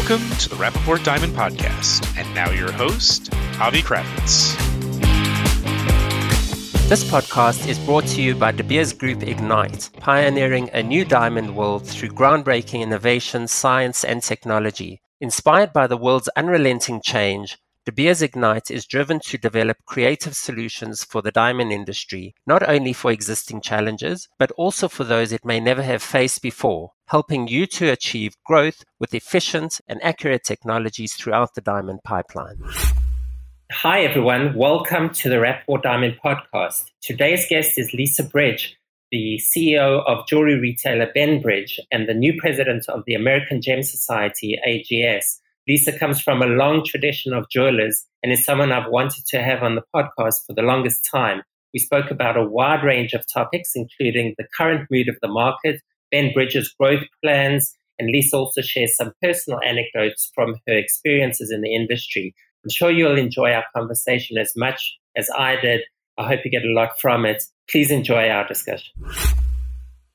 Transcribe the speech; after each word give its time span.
Welcome 0.00 0.30
to 0.38 0.48
the 0.48 0.56
Rapaport 0.56 1.04
Diamond 1.04 1.34
Podcast. 1.34 2.16
And 2.16 2.34
now 2.34 2.50
your 2.50 2.72
host, 2.72 3.28
Avi 3.60 3.82
Krawitz. 3.82 4.56
This 6.88 7.04
podcast 7.04 7.68
is 7.68 7.78
brought 7.80 8.06
to 8.06 8.22
you 8.22 8.34
by 8.34 8.52
De 8.52 8.64
Beers 8.64 8.94
Group 8.94 9.22
Ignite, 9.22 9.90
pioneering 9.98 10.70
a 10.72 10.82
new 10.82 11.04
diamond 11.04 11.54
world 11.54 11.86
through 11.86 12.08
groundbreaking 12.08 12.80
innovation, 12.80 13.46
science, 13.46 14.02
and 14.02 14.22
technology. 14.22 15.02
Inspired 15.20 15.74
by 15.74 15.86
the 15.86 15.98
world's 15.98 16.30
unrelenting 16.34 17.02
change, 17.02 17.58
De 17.90 17.94
Beers 18.04 18.22
Ignite 18.22 18.70
is 18.70 18.86
driven 18.86 19.18
to 19.18 19.36
develop 19.36 19.78
creative 19.84 20.36
solutions 20.36 21.02
for 21.02 21.22
the 21.22 21.32
diamond 21.32 21.72
industry, 21.72 22.36
not 22.46 22.62
only 22.68 22.92
for 22.92 23.10
existing 23.10 23.60
challenges, 23.60 24.28
but 24.38 24.52
also 24.52 24.86
for 24.86 25.02
those 25.02 25.32
it 25.32 25.44
may 25.44 25.58
never 25.58 25.82
have 25.82 26.00
faced 26.00 26.40
before, 26.40 26.92
helping 27.06 27.48
you 27.48 27.66
to 27.66 27.90
achieve 27.90 28.36
growth 28.46 28.84
with 29.00 29.12
efficient 29.12 29.80
and 29.88 30.00
accurate 30.04 30.44
technologies 30.44 31.14
throughout 31.14 31.56
the 31.56 31.60
diamond 31.60 31.98
pipeline. 32.04 32.62
Hi, 33.72 34.02
everyone. 34.02 34.54
Welcome 34.54 35.10
to 35.14 35.28
the 35.28 35.38
Rapaport 35.38 35.82
Diamond 35.82 36.16
Podcast. 36.24 36.92
Today's 37.02 37.44
guest 37.48 37.76
is 37.76 37.92
Lisa 37.92 38.22
Bridge, 38.22 38.78
the 39.10 39.42
CEO 39.42 40.06
of 40.06 40.28
jewelry 40.28 40.60
retailer 40.60 41.10
Ben 41.12 41.42
Bridge 41.42 41.80
and 41.90 42.08
the 42.08 42.14
new 42.14 42.40
president 42.40 42.88
of 42.88 43.02
the 43.08 43.14
American 43.14 43.60
Gem 43.60 43.82
Society, 43.82 44.56
AGS. 44.64 45.39
Lisa 45.70 45.96
comes 45.96 46.20
from 46.20 46.42
a 46.42 46.46
long 46.48 46.84
tradition 46.84 47.32
of 47.32 47.48
jewelers 47.48 48.04
and 48.24 48.32
is 48.32 48.44
someone 48.44 48.72
I've 48.72 48.90
wanted 48.90 49.24
to 49.26 49.40
have 49.40 49.62
on 49.62 49.76
the 49.76 49.84
podcast 49.94 50.44
for 50.44 50.52
the 50.52 50.62
longest 50.62 51.08
time. 51.08 51.42
We 51.72 51.78
spoke 51.78 52.10
about 52.10 52.36
a 52.36 52.44
wide 52.44 52.82
range 52.82 53.12
of 53.12 53.24
topics, 53.32 53.76
including 53.76 54.34
the 54.36 54.48
current 54.58 54.88
mood 54.90 55.08
of 55.08 55.14
the 55.22 55.28
market, 55.28 55.80
Ben 56.10 56.32
Bridge's 56.34 56.74
growth 56.76 57.04
plans, 57.22 57.72
and 58.00 58.10
Lisa 58.10 58.36
also 58.36 58.62
shares 58.62 58.96
some 58.96 59.12
personal 59.22 59.60
anecdotes 59.64 60.32
from 60.34 60.56
her 60.66 60.76
experiences 60.76 61.52
in 61.52 61.60
the 61.60 61.72
industry. 61.72 62.34
I'm 62.64 62.70
sure 62.70 62.90
you'll 62.90 63.16
enjoy 63.16 63.52
our 63.52 63.64
conversation 63.72 64.38
as 64.38 64.52
much 64.56 64.98
as 65.16 65.30
I 65.38 65.54
did. 65.54 65.82
I 66.18 66.26
hope 66.26 66.40
you 66.44 66.50
get 66.50 66.64
a 66.64 66.72
lot 66.72 66.98
from 67.00 67.24
it. 67.24 67.44
Please 67.70 67.92
enjoy 67.92 68.28
our 68.28 68.44
discussion. 68.48 68.92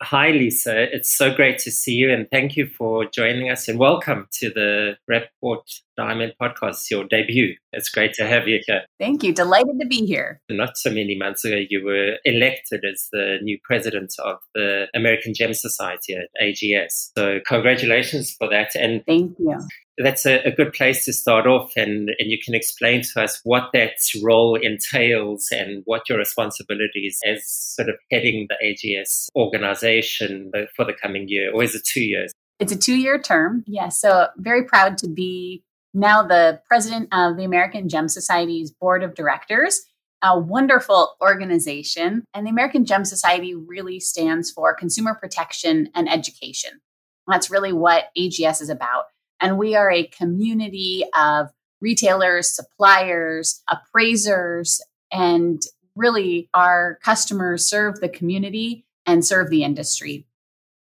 Hi, 0.02 0.32
Lisa. 0.32 0.94
It's 0.94 1.16
so 1.16 1.34
great 1.34 1.58
to 1.60 1.72
see 1.72 1.94
you, 1.94 2.12
and 2.12 2.30
thank 2.30 2.58
you 2.58 2.68
for 2.68 3.06
joining 3.06 3.50
us. 3.50 3.70
And 3.70 3.80
welcome 3.80 4.28
to 4.34 4.50
the 4.50 4.98
Rapaport 5.10 5.82
Diamond 5.98 6.34
podcast, 6.42 6.90
your 6.90 7.06
debut. 7.06 7.56
It's 7.74 7.90
great 7.90 8.14
to 8.16 8.28
have 8.28 8.48
you 8.48 8.60
here. 8.66 8.82
Thank 9.00 9.24
you. 9.24 9.34
Delighted 9.34 9.80
to 9.80 9.88
be 9.88 10.06
here. 10.06 10.42
Not 10.50 10.78
so 10.78 10.90
many 10.90 11.18
months 11.18 11.46
ago, 11.46 11.58
you 11.70 11.84
were 11.84 12.18
elected 12.26 12.84
as 12.90 13.08
the 13.12 13.38
new 13.42 13.58
president 13.64 14.14
of 14.24 14.38
the 14.54 14.88
American 14.94 15.34
Gem 15.34 15.54
Society 15.54 16.16
at 16.16 16.30
AGS. 16.42 17.12
So, 17.18 17.40
congratulations 17.48 18.36
for 18.38 18.50
that. 18.50 18.76
And 18.76 19.04
thank 19.06 19.38
you 19.40 19.60
that's 19.98 20.26
a, 20.26 20.42
a, 20.46 20.52
good 20.52 20.74
place 20.74 21.06
to 21.06 21.14
start 21.14 21.48
off 21.48 21.72
and, 21.76 22.10
and 22.20 22.30
you 22.30 22.38
can 22.44 22.54
explain 22.54 23.02
to 23.02 23.22
us 23.22 23.40
what 23.44 23.70
that 23.74 23.94
role 24.22 24.56
entails 24.62 25.48
and 25.52 25.84
what 25.86 26.10
your 26.10 26.18
responsibilities 26.18 27.20
as 27.26 27.48
sort 27.48 27.90
of 27.90 27.96
heading 28.12 28.48
the 28.50 28.56
AGS 28.64 29.30
organization 29.36 30.52
for 30.76 30.86
the 30.86 30.94
coming 30.94 31.28
year, 31.28 31.52
or 31.54 31.64
is 31.64 31.76
it 31.76 31.86
two 31.86 32.04
years? 32.04 32.34
It's 32.60 32.72
a 32.72 32.78
two 32.78 32.96
year 32.96 33.20
term, 33.20 33.64
yes. 33.68 33.84
Yeah, 33.84 33.90
so 33.90 34.28
very 34.38 34.64
proud 34.64 34.98
to 35.00 35.08
be 35.08 35.64
now 35.96 36.22
the 36.22 36.62
president 36.68 37.10
of 37.12 37.38
the 37.38 37.44
American 37.44 37.90
Gem 37.90 38.10
Society's 38.10 38.70
board 38.70 39.02
of 39.04 39.16
directors. 39.16 39.82
A 40.22 40.40
wonderful 40.40 41.16
organization. 41.22 42.24
And 42.34 42.48
the 42.48 42.50
American 42.50 42.86
Gem 42.86 43.06
Society 43.06 43.54
really 43.54 44.00
stands 44.00 44.50
for 44.50 44.74
consumer 44.74 45.14
protection 45.14 45.90
and 45.94 46.12
education. 46.12 46.80
That's 47.28 47.52
really 47.52 47.74
what 47.74 48.06
AGS 48.18 48.62
is 48.62 48.70
about. 48.70 49.06
And 49.40 49.58
we 49.58 49.76
are 49.76 49.92
a 49.92 50.08
community 50.08 51.04
of 51.16 51.50
retailers, 51.82 52.56
suppliers, 52.56 53.62
appraisers, 53.70 54.82
and 55.12 55.62
really 55.96 56.50
our 56.54 56.98
customers 57.04 57.70
serve 57.70 58.00
the 58.00 58.10
community 58.10 58.86
and 59.06 59.24
serve 59.24 59.50
the 59.50 59.64
industry. 59.64 60.26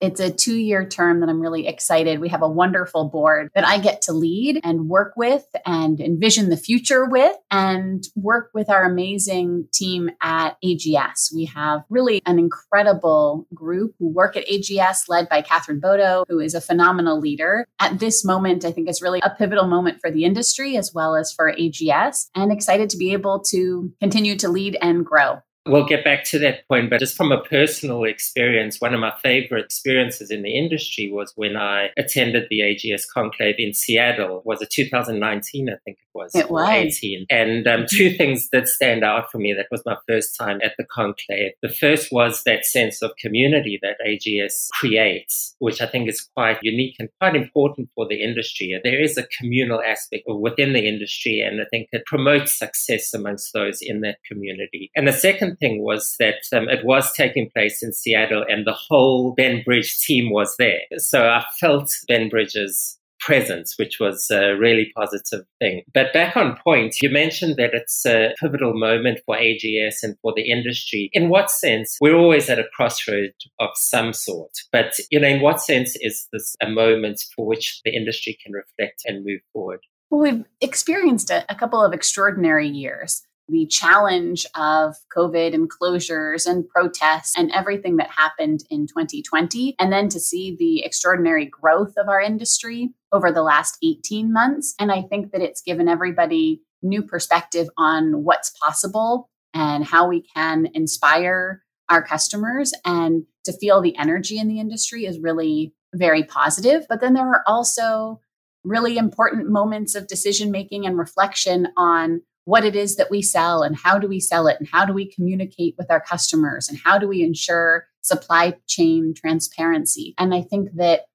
It's 0.00 0.20
a 0.20 0.30
two 0.30 0.56
year 0.56 0.86
term 0.86 1.20
that 1.20 1.28
I'm 1.28 1.40
really 1.40 1.66
excited. 1.66 2.20
We 2.20 2.28
have 2.28 2.42
a 2.42 2.48
wonderful 2.48 3.08
board 3.08 3.50
that 3.54 3.66
I 3.66 3.78
get 3.78 4.02
to 4.02 4.12
lead 4.12 4.60
and 4.62 4.88
work 4.88 5.14
with 5.16 5.46
and 5.64 6.00
envision 6.00 6.50
the 6.50 6.56
future 6.56 7.06
with 7.06 7.36
and 7.50 8.04
work 8.14 8.50
with 8.54 8.68
our 8.68 8.84
amazing 8.84 9.68
team 9.72 10.10
at 10.20 10.56
AGS. 10.64 11.34
We 11.34 11.46
have 11.46 11.84
really 11.88 12.20
an 12.26 12.38
incredible 12.38 13.46
group 13.54 13.94
who 13.98 14.08
work 14.08 14.36
at 14.36 14.46
AGS 14.46 15.08
led 15.08 15.28
by 15.28 15.42
Katherine 15.42 15.80
Bodoh, 15.80 16.24
who 16.28 16.40
is 16.40 16.54
a 16.54 16.60
phenomenal 16.60 17.18
leader. 17.20 17.66
At 17.80 17.98
this 17.98 18.24
moment, 18.24 18.64
I 18.64 18.72
think 18.72 18.88
it's 18.88 19.02
really 19.02 19.20
a 19.22 19.30
pivotal 19.30 19.66
moment 19.66 20.00
for 20.00 20.10
the 20.10 20.24
industry 20.24 20.76
as 20.76 20.92
well 20.94 21.16
as 21.16 21.32
for 21.32 21.52
AGS 21.52 22.28
and 22.34 22.52
excited 22.52 22.90
to 22.90 22.96
be 22.96 23.12
able 23.12 23.40
to 23.50 23.92
continue 24.00 24.36
to 24.36 24.48
lead 24.48 24.76
and 24.80 25.04
grow. 25.04 25.38
We'll 25.66 25.86
get 25.86 26.04
back 26.04 26.24
to 26.26 26.38
that 26.40 26.68
point, 26.68 26.90
but 26.90 27.00
just 27.00 27.16
from 27.16 27.32
a 27.32 27.42
personal 27.42 28.04
experience, 28.04 28.80
one 28.80 28.92
of 28.92 29.00
my 29.00 29.14
favorite 29.22 29.64
experiences 29.64 30.30
in 30.30 30.42
the 30.42 30.56
industry 30.56 31.10
was 31.10 31.32
when 31.36 31.56
I 31.56 31.90
attended 31.96 32.48
the 32.50 32.60
AGS 32.60 33.04
conclave 33.12 33.54
in 33.58 33.72
Seattle. 33.72 34.38
It 34.38 34.46
Was 34.46 34.60
it 34.60 34.70
2019? 34.70 35.70
I 35.70 35.72
think 35.84 35.98
it 35.98 36.08
was. 36.14 36.34
It 36.34 36.50
was. 36.50 36.68
18. 36.68 37.26
And 37.30 37.66
um, 37.66 37.86
two 37.88 38.10
things 38.16 38.48
that 38.50 38.68
stand 38.68 39.04
out 39.04 39.30
for 39.30 39.38
me. 39.38 39.54
That 39.54 39.66
was 39.70 39.82
my 39.86 39.96
first 40.06 40.36
time 40.38 40.60
at 40.62 40.72
the 40.76 40.84
conclave. 40.84 41.52
The 41.62 41.68
first 41.68 42.12
was 42.12 42.42
that 42.44 42.66
sense 42.66 43.00
of 43.00 43.12
community 43.16 43.78
that 43.82 43.96
AGS 44.06 44.68
creates, 44.72 45.56
which 45.60 45.80
I 45.80 45.86
think 45.86 46.08
is 46.08 46.28
quite 46.36 46.58
unique 46.62 46.96
and 46.98 47.08
quite 47.20 47.36
important 47.36 47.88
for 47.94 48.06
the 48.06 48.22
industry. 48.22 48.78
There 48.84 49.00
is 49.00 49.16
a 49.16 49.26
communal 49.38 49.80
aspect 49.82 50.24
within 50.26 50.74
the 50.74 50.86
industry, 50.86 51.40
and 51.40 51.60
I 51.60 51.64
think 51.70 51.88
it 51.92 52.04
promotes 52.04 52.58
success 52.58 53.14
amongst 53.14 53.52
those 53.54 53.78
in 53.80 54.02
that 54.02 54.18
community. 54.30 54.90
And 54.94 55.08
the 55.08 55.12
second 55.12 55.53
thing 55.56 55.82
was 55.82 56.16
that 56.18 56.42
um, 56.52 56.68
it 56.68 56.84
was 56.84 57.12
taking 57.12 57.50
place 57.54 57.82
in 57.82 57.92
Seattle 57.92 58.44
and 58.48 58.66
the 58.66 58.72
whole 58.72 59.32
Ben 59.32 59.62
Bridge 59.64 59.98
team 59.98 60.30
was 60.30 60.54
there. 60.58 60.80
So 60.98 61.26
I 61.26 61.44
felt 61.60 61.90
Ben 62.08 62.28
Bridge's 62.28 62.98
presence, 63.24 63.74
which 63.78 63.98
was 63.98 64.30
a 64.30 64.54
really 64.56 64.92
positive 64.94 65.46
thing. 65.58 65.82
But 65.94 66.12
back 66.12 66.36
on 66.36 66.58
point, 66.62 66.96
you 67.00 67.08
mentioned 67.08 67.56
that 67.56 67.70
it's 67.72 68.04
a 68.04 68.34
pivotal 68.38 68.74
moment 68.74 69.20
for 69.24 69.36
AGS 69.36 70.02
and 70.02 70.16
for 70.20 70.32
the 70.36 70.50
industry. 70.50 71.08
In 71.12 71.30
what 71.30 71.50
sense? 71.50 71.96
We're 72.00 72.16
always 72.16 72.50
at 72.50 72.58
a 72.58 72.68
crossroad 72.76 73.32
of 73.58 73.70
some 73.74 74.12
sort. 74.12 74.52
But, 74.72 74.94
you 75.10 75.18
know, 75.18 75.28
in 75.28 75.40
what 75.40 75.60
sense 75.60 75.96
is 76.00 76.28
this 76.32 76.54
a 76.62 76.68
moment 76.68 77.22
for 77.34 77.46
which 77.46 77.80
the 77.84 77.94
industry 77.94 78.36
can 78.44 78.52
reflect 78.52 79.02
and 79.06 79.24
move 79.24 79.40
forward? 79.52 79.80
Well, 80.10 80.20
we've 80.20 80.44
experienced 80.60 81.30
a, 81.30 81.44
a 81.48 81.54
couple 81.54 81.82
of 81.82 81.92
extraordinary 81.92 82.68
years 82.68 83.22
the 83.48 83.66
challenge 83.66 84.46
of 84.54 84.94
COVID 85.16 85.54
and 85.54 85.70
closures 85.70 86.46
and 86.46 86.68
protests 86.68 87.36
and 87.36 87.52
everything 87.52 87.96
that 87.96 88.10
happened 88.10 88.64
in 88.70 88.86
2020, 88.86 89.76
and 89.78 89.92
then 89.92 90.08
to 90.08 90.18
see 90.18 90.56
the 90.58 90.84
extraordinary 90.84 91.46
growth 91.46 91.92
of 91.98 92.08
our 92.08 92.20
industry 92.20 92.94
over 93.12 93.30
the 93.30 93.42
last 93.42 93.76
18 93.82 94.32
months. 94.32 94.74
And 94.78 94.90
I 94.90 95.02
think 95.02 95.32
that 95.32 95.42
it's 95.42 95.62
given 95.62 95.88
everybody 95.88 96.62
new 96.82 97.02
perspective 97.02 97.68
on 97.76 98.24
what's 98.24 98.50
possible 98.50 99.30
and 99.52 99.84
how 99.84 100.08
we 100.08 100.24
can 100.34 100.68
inspire 100.74 101.62
our 101.88 102.02
customers 102.02 102.72
and 102.84 103.24
to 103.44 103.52
feel 103.52 103.80
the 103.80 103.96
energy 103.98 104.38
in 104.38 104.48
the 104.48 104.58
industry 104.58 105.04
is 105.04 105.20
really 105.20 105.74
very 105.94 106.24
positive. 106.24 106.86
But 106.88 107.00
then 107.00 107.14
there 107.14 107.28
are 107.28 107.44
also 107.46 108.20
really 108.64 108.96
important 108.96 109.48
moments 109.48 109.94
of 109.94 110.06
decision 110.06 110.50
making 110.50 110.86
and 110.86 110.98
reflection 110.98 111.68
on 111.76 112.22
what 112.44 112.64
it 112.64 112.76
is 112.76 112.96
that 112.96 113.10
we 113.10 113.22
sell 113.22 113.62
and 113.62 113.76
how 113.76 113.98
do 113.98 114.06
we 114.06 114.20
sell 114.20 114.46
it 114.46 114.56
and 114.58 114.68
how 114.70 114.84
do 114.84 114.92
we 114.92 115.10
communicate 115.10 115.74
with 115.78 115.90
our 115.90 116.00
customers 116.00 116.68
and 116.68 116.78
how 116.84 116.98
do 116.98 117.08
we 117.08 117.22
ensure 117.22 117.86
supply 118.02 118.54
chain 118.66 119.14
transparency. 119.16 120.14
And 120.18 120.34
I 120.34 120.42
think 120.42 120.70
that 120.74 121.06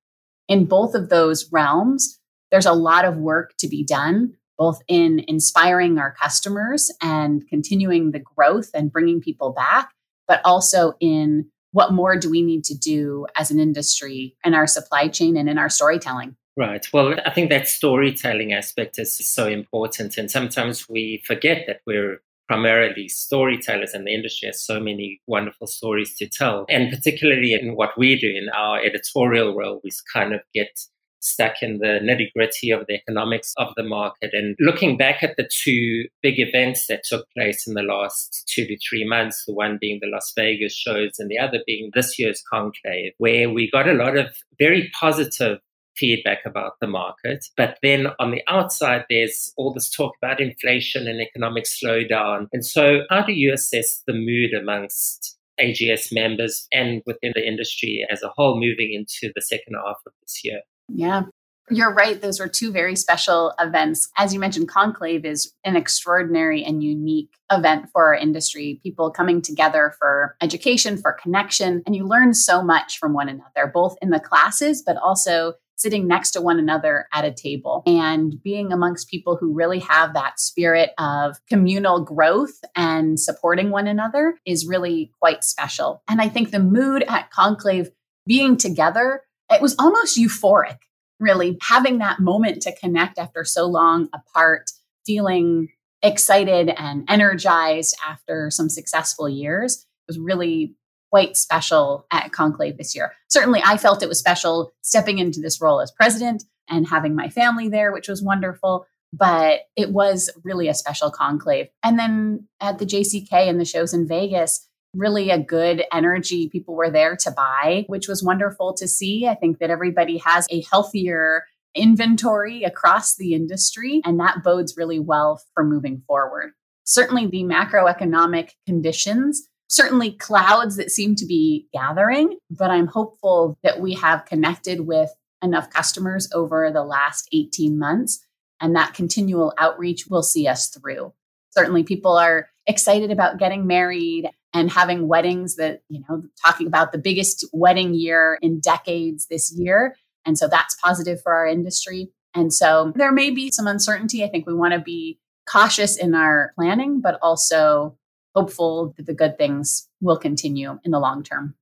in 0.48 0.66
both 0.66 0.96
of 0.96 1.10
those 1.10 1.52
realms, 1.52 2.20
there's 2.52 2.66
a 2.66 2.74
lot 2.74 3.06
of 3.06 3.18
work 3.18 3.54
to 3.60 3.68
be 3.68 3.84
done, 3.84 4.34
both 4.58 4.82
in 4.88 5.24
inspiring 5.28 6.00
our 6.00 6.12
customers 6.12 6.92
and 7.02 7.48
continuing 7.48 8.12
the 8.12 8.20
growth 8.20 8.72
and 8.74 8.92
bringing 8.92 9.22
people 9.22 9.52
back, 9.52 9.92
but 10.28 10.42
also 10.44 10.94
in 11.00 11.50
what 11.72 11.94
more 11.94 12.18
do 12.18 12.32
we 12.32 12.42
need 12.42 12.64
to 12.64 12.76
do 12.76 13.28
as 13.36 13.52
an 13.52 13.60
industry 13.60 14.36
in 14.44 14.56
our 14.56 14.66
supply 14.66 15.08
chain 15.08 15.38
and 15.38 15.48
in 15.48 15.60
our 15.60 15.70
storytelling. 15.70 16.36
Right. 16.60 16.86
Well, 16.92 17.16
I 17.26 17.32
think 17.32 17.50
that 17.52 17.70
storytelling 17.70 18.52
aspect 18.52 19.00
is 19.00 19.14
so 19.14 19.48
important. 19.48 20.18
And 20.18 20.30
sometimes 20.30 20.90
we 20.90 21.24
forget 21.26 21.64
that 21.68 21.80
we're 21.88 22.22
primarily 22.50 23.08
storytellers 23.08 23.94
and 23.94 24.06
the 24.06 24.14
industry 24.14 24.48
has 24.48 24.62
so 24.62 24.78
many 24.78 25.22
wonderful 25.26 25.68
stories 25.68 26.18
to 26.18 26.28
tell. 26.28 26.66
And 26.68 26.92
particularly 26.92 27.54
in 27.54 27.78
what 27.78 27.98
we 27.98 28.20
do 28.20 28.28
in 28.28 28.50
our 28.50 28.84
editorial 28.84 29.56
role, 29.56 29.80
we 29.86 29.92
kind 30.14 30.34
of 30.34 30.42
get 30.54 30.78
stuck 31.22 31.62
in 31.62 31.78
the 31.78 32.00
nitty 32.04 32.34
gritty 32.36 32.72
of 32.72 32.88
the 32.88 32.96
economics 32.96 33.54
of 33.56 33.74
the 33.78 33.84
market. 33.84 34.32
And 34.34 34.58
looking 34.60 34.98
back 34.98 35.24
at 35.24 35.38
the 35.38 35.50
two 35.50 36.10
big 36.22 36.40
events 36.40 36.88
that 36.88 37.04
took 37.08 37.26
place 37.38 37.68
in 37.68 37.74
the 37.74 37.84
last 37.84 38.52
two 38.54 38.66
to 38.66 38.78
three 38.80 39.08
months, 39.08 39.46
the 39.46 39.54
one 39.54 39.78
being 39.80 40.00
the 40.02 40.10
Las 40.10 40.34
Vegas 40.36 40.76
shows 40.76 41.20
and 41.20 41.30
the 41.30 41.40
other 41.40 41.60
being 41.66 41.92
this 41.94 42.20
year's 42.20 42.44
conclave, 42.52 43.14
where 43.18 43.50
we 43.50 43.72
got 43.72 43.88
a 43.88 43.94
lot 43.94 44.18
of 44.18 44.28
very 44.58 44.92
positive 45.00 45.60
feedback 46.00 46.40
about 46.46 46.74
the 46.80 46.88
market. 46.88 47.46
But 47.58 47.78
then 47.84 48.08
on 48.20 48.32
the 48.32 48.42
outside, 48.48 49.06
there's 49.10 49.52
all 49.58 49.74
this 49.74 49.90
talk 49.90 50.14
about 50.22 50.40
inflation 50.40 51.08
and 51.08 51.22
economic 51.22 51.66
slowdown. 51.66 52.48
And 52.54 52.66
so, 52.66 53.02
how 53.10 53.24
do 53.24 53.34
you 53.34 53.54
assess 53.54 54.02
the 54.08 54.14
mood 54.14 54.54
amongst 54.54 55.38
AGS 55.60 56.14
members 56.14 56.68
and 56.72 57.02
within 57.06 57.34
the 57.36 57.46
industry 57.46 58.06
as 58.10 58.24
a 58.24 58.30
whole 58.36 58.60
moving 58.60 58.94
into 58.94 59.32
the 59.36 59.42
second 59.42 59.76
half 59.76 59.98
of 60.06 60.14
this 60.22 60.42
year? 60.44 60.62
Yeah, 60.88 61.24
you're 61.72 61.94
right. 61.94 62.20
Those 62.20 62.40
were 62.40 62.48
two 62.48 62.72
very 62.72 62.96
special 62.96 63.54
events. 63.60 64.10
As 64.18 64.34
you 64.34 64.40
mentioned, 64.40 64.70
Conclave 64.70 65.26
is 65.26 65.54
an 65.64 65.76
extraordinary 65.76 66.64
and 66.64 66.84
unique 66.84 67.30
event 67.52 67.90
for 67.92 68.08
our 68.08 68.16
industry. 68.16 68.80
People 68.82 69.12
coming 69.12 69.42
together 69.42 69.94
for 70.00 70.36
education, 70.42 70.98
for 70.98 71.14
connection, 71.14 71.84
and 71.86 71.96
you 71.96 72.08
learn 72.08 72.34
so 72.34 72.64
much 72.64 72.98
from 72.98 73.14
one 73.14 73.30
another, 73.30 73.72
both 73.72 73.98
in 74.02 74.10
the 74.10 74.20
classes, 74.20 74.82
but 74.86 74.98
also 74.98 75.54
sitting 75.80 76.08
next 76.08 76.32
to 76.32 76.42
one 76.42 76.60
another 76.60 77.08
at 77.14 77.26
a 77.26 77.34
table 77.34 77.84
and 77.86 78.36
being 78.44 78.72
amongst 78.72 79.10
people 79.10 79.38
who 79.38 79.54
really 79.54 79.80
have 79.80 80.14
that 80.14 80.40
spirit 80.40 80.92
of 80.98 81.38
communal 81.48 82.04
growth 82.04 82.60
and 82.76 83.20
supporting 83.20 83.72
one 83.72 83.88
another 83.88 84.36
is 84.46 84.68
really 84.68 85.12
quite 85.20 85.44
special. 85.44 86.04
And 86.10 86.22
I 86.22 86.28
think 86.28 86.52
the 86.52 86.60
mood 86.60 87.04
at 87.08 87.32
Conclave 87.32 87.90
being 88.28 88.58
together, 88.58 89.24
it 89.50 89.62
was 89.62 89.76
almost 89.80 90.20
euphoric 90.20 90.78
really 91.20 91.58
having 91.62 91.98
that 92.00 92.20
moment 92.20 92.62
to 92.64 92.76
connect 92.76 93.18
after 93.18 93.44
so 93.44 93.66
long 93.66 94.10
apart, 94.14 94.70
feeling 95.06 95.70
excited 96.02 96.70
and 96.70 97.04
energized 97.10 97.96
after 98.08 98.50
some 98.52 98.70
successful 98.70 99.28
years 99.28 99.86
was 100.08 100.20
really 100.20 100.76
quite 101.10 101.38
special 101.38 102.06
at 102.12 102.32
Conclave 102.32 102.78
this 102.78 102.96
year. 102.96 103.14
Certainly, 103.30 103.62
I 103.66 103.78
felt 103.78 104.04
it 104.04 104.10
was 104.10 104.20
special 104.20 104.72
stepping 104.82 105.20
into 105.20 105.40
this 105.40 105.62
role 105.62 105.82
as 105.82 105.92
president 105.92 106.44
and 106.70 106.88
having 106.88 107.16
my 107.16 107.30
family 107.30 107.68
there, 107.68 107.92
which 107.92 108.08
was 108.08 108.22
wonderful. 108.22 108.86
But 109.12 109.62
it 109.76 109.92
was 109.92 110.30
really 110.44 110.68
a 110.68 110.76
special 110.76 111.10
conclave. 111.10 111.66
And 111.84 111.98
then 111.98 112.48
at 112.62 112.78
the 112.78 112.86
JCK 112.86 113.32
and 113.32 113.60
the 113.60 113.66
shows 113.66 113.92
in 113.92 114.08
Vegas, 114.08 114.68
really 114.94 115.30
a 115.30 115.40
good 115.40 115.84
energy. 115.92 116.50
People 116.50 116.76
were 116.76 116.92
there 116.92 117.16
to 117.18 117.32
buy, 117.32 117.86
which 117.88 118.08
was 118.08 118.24
wonderful 118.24 118.74
to 118.76 118.88
see. 118.88 119.28
I 119.28 119.36
think 119.36 119.60
that 119.60 119.70
everybody 119.70 120.18
has 120.20 120.46
a 120.52 120.64
healthier 120.70 121.46
inventory 121.76 122.64
across 122.64 123.16
the 123.16 123.34
industry, 123.34 124.02
and 124.06 124.20
that 124.20 124.44
bodes 124.44 124.76
really 124.78 125.00
well 125.00 125.42
for 125.54 125.64
moving 125.64 126.04
forward. 126.08 126.52
Certainly, 126.84 127.28
the 127.28 127.44
macroeconomic 127.44 128.52
conditions, 128.66 129.48
certainly 129.70 130.12
clouds 130.12 130.76
that 130.76 130.92
seem 130.92 131.16
to 131.16 131.26
be 131.26 131.68
gathering, 131.72 132.38
but 132.50 132.72
I'm 132.72 132.88
hopeful 132.88 133.58
that 133.64 133.80
we 133.80 133.94
have 133.94 134.26
connected 134.26 134.82
with 134.82 135.12
enough 135.42 135.70
customers 135.70 136.30
over 136.34 136.70
the 136.72 136.84
last 136.84 137.30
18 137.32 137.80
months, 137.80 138.26
and 138.60 138.76
that 138.76 138.94
continual 138.94 139.54
outreach 139.58 140.08
will 140.08 140.24
see 140.24 140.48
us 140.48 140.68
through. 140.68 141.14
Certainly, 141.52 141.84
people 141.84 142.18
are 142.18 142.50
excited 142.68 143.12
about 143.12 143.40
getting 143.40 143.66
married 143.66 144.30
and 144.54 144.72
having 144.72 145.08
weddings 145.08 145.56
that, 145.56 145.82
you 145.90 146.04
know, 146.10 146.24
talking 146.46 146.68
about 146.68 146.92
the 146.92 146.98
biggest 146.98 147.46
wedding 147.54 147.94
year 147.94 148.38
in 148.42 148.60
decades 148.60 149.28
this 149.28 149.54
year. 149.56 149.96
And 150.26 150.38
so 150.38 150.48
that's 150.48 150.76
positive 150.76 151.22
for 151.22 151.34
our 151.34 151.46
industry. 151.46 152.12
And 152.34 152.54
so 152.54 152.92
there 152.96 153.12
may 153.12 153.30
be 153.30 153.52
some 153.52 153.68
uncertainty. 153.68 154.24
I 154.24 154.30
think 154.30 154.46
we 154.46 154.54
want 154.54 154.74
to 154.74 154.80
be 154.80 155.20
cautious 155.48 155.98
in 155.98 156.14
our 156.14 156.54
planning, 156.56 157.02
but 157.02 157.20
also 157.22 157.98
hopeful 158.36 158.94
that 158.98 159.06
the 159.06 159.14
good 159.14 159.38
things 159.38 159.88
will 160.02 160.18
continue 160.18 160.80
in 160.84 160.92
the 160.92 161.00
long 161.00 161.24
term. 161.24 161.56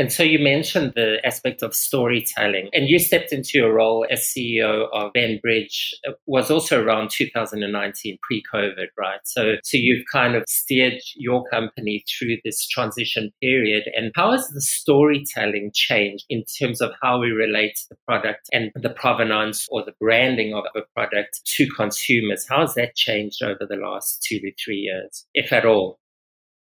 And 0.00 0.10
so 0.10 0.22
you 0.22 0.38
mentioned 0.38 0.94
the 0.96 1.18
aspect 1.26 1.62
of 1.62 1.74
storytelling, 1.74 2.70
and 2.72 2.88
you 2.88 2.98
stepped 2.98 3.34
into 3.34 3.58
your 3.58 3.74
role 3.74 4.06
as 4.10 4.20
CEO 4.20 4.88
of 4.94 5.12
Bridge. 5.42 5.94
Uh, 6.08 6.12
was 6.26 6.50
also 6.50 6.82
around 6.82 7.10
2019, 7.10 8.16
pre-COVID, 8.22 8.86
right? 8.98 9.20
So, 9.24 9.56
so 9.62 9.76
you've 9.76 10.06
kind 10.10 10.36
of 10.36 10.44
steered 10.48 11.02
your 11.16 11.44
company 11.50 12.02
through 12.08 12.38
this 12.46 12.66
transition 12.66 13.30
period. 13.42 13.90
And 13.94 14.10
how 14.16 14.32
has 14.32 14.48
the 14.48 14.62
storytelling 14.62 15.70
changed 15.74 16.24
in 16.30 16.44
terms 16.58 16.80
of 16.80 16.92
how 17.02 17.20
we 17.20 17.32
relate 17.32 17.78
the 17.90 17.96
product 18.08 18.48
and 18.54 18.70
the 18.74 18.88
provenance 18.88 19.66
or 19.70 19.84
the 19.84 19.92
branding 20.00 20.54
of 20.54 20.64
a 20.74 20.80
product 20.94 21.42
to 21.56 21.68
consumers? 21.76 22.46
How 22.48 22.60
has 22.60 22.72
that 22.76 22.96
changed 22.96 23.42
over 23.42 23.66
the 23.68 23.76
last 23.76 24.22
two 24.22 24.40
to 24.40 24.50
three 24.64 24.78
years, 24.78 25.26
if 25.34 25.52
at 25.52 25.66
all? 25.66 25.99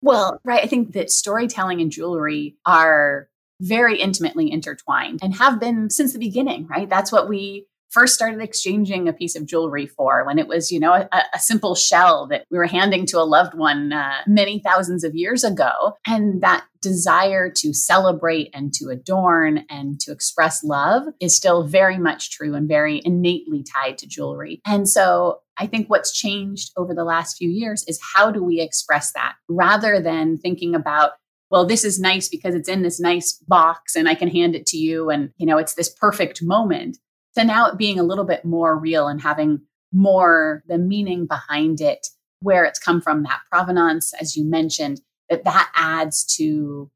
Well, 0.04 0.38
right. 0.44 0.62
I 0.62 0.66
think 0.66 0.92
that 0.92 1.10
storytelling 1.10 1.80
and 1.80 1.90
jewelry 1.90 2.56
are 2.66 3.28
very 3.60 3.98
intimately 3.98 4.52
intertwined 4.52 5.20
and 5.22 5.34
have 5.36 5.58
been 5.58 5.88
since 5.88 6.12
the 6.12 6.18
beginning, 6.18 6.66
right? 6.66 6.90
That's 6.90 7.10
what 7.10 7.26
we 7.26 7.66
first 7.88 8.14
started 8.14 8.42
exchanging 8.42 9.08
a 9.08 9.12
piece 9.14 9.36
of 9.36 9.46
jewelry 9.46 9.86
for 9.86 10.26
when 10.26 10.38
it 10.38 10.48
was, 10.48 10.70
you 10.70 10.80
know, 10.80 10.92
a, 10.92 11.08
a 11.32 11.38
simple 11.38 11.74
shell 11.74 12.26
that 12.26 12.44
we 12.50 12.58
were 12.58 12.66
handing 12.66 13.06
to 13.06 13.18
a 13.18 13.24
loved 13.24 13.54
one 13.54 13.92
uh, 13.92 14.16
many 14.26 14.58
thousands 14.58 15.04
of 15.04 15.14
years 15.14 15.42
ago. 15.42 15.70
And 16.06 16.42
that 16.42 16.66
desire 16.82 17.48
to 17.48 17.72
celebrate 17.72 18.50
and 18.52 18.74
to 18.74 18.90
adorn 18.90 19.64
and 19.70 19.98
to 20.00 20.12
express 20.12 20.62
love 20.62 21.04
is 21.18 21.34
still 21.34 21.62
very 21.66 21.96
much 21.96 22.30
true 22.30 22.54
and 22.54 22.68
very 22.68 23.00
innately 23.04 23.64
tied 23.64 23.96
to 23.98 24.06
jewelry. 24.06 24.60
And 24.66 24.86
so 24.86 25.40
I 25.58 25.66
think 25.66 25.88
what's 25.88 26.12
changed 26.12 26.72
over 26.76 26.94
the 26.94 27.04
last 27.04 27.36
few 27.36 27.48
years 27.48 27.84
is 27.86 28.00
how 28.14 28.30
do 28.30 28.42
we 28.42 28.60
express 28.60 29.12
that 29.12 29.34
rather 29.48 30.00
than 30.00 30.38
thinking 30.38 30.74
about 30.74 31.12
well 31.50 31.66
this 31.66 31.84
is 31.84 32.00
nice 32.00 32.28
because 32.28 32.54
it's 32.54 32.68
in 32.68 32.82
this 32.82 32.98
nice 32.98 33.34
box 33.46 33.94
and 33.94 34.08
I 34.08 34.14
can 34.14 34.28
hand 34.28 34.54
it 34.54 34.66
to 34.66 34.76
you 34.76 35.10
and 35.10 35.30
you 35.36 35.46
know 35.46 35.58
it's 35.58 35.74
this 35.74 35.88
perfect 35.88 36.42
moment 36.42 36.98
to 37.36 37.44
now 37.44 37.66
it 37.66 37.78
being 37.78 37.98
a 37.98 38.04
little 38.04 38.24
bit 38.24 38.44
more 38.44 38.78
real 38.78 39.08
and 39.08 39.20
having 39.20 39.60
more 39.92 40.62
the 40.66 40.78
meaning 40.78 41.26
behind 41.26 41.80
it, 41.80 42.06
where 42.40 42.64
it's 42.64 42.78
come 42.78 43.00
from, 43.00 43.22
that 43.22 43.40
provenance, 43.50 44.12
as 44.20 44.36
you 44.36 44.44
mentioned, 44.44 45.00
that 45.30 45.44
that 45.44 45.70
adds 45.74 46.24
to 46.36 46.90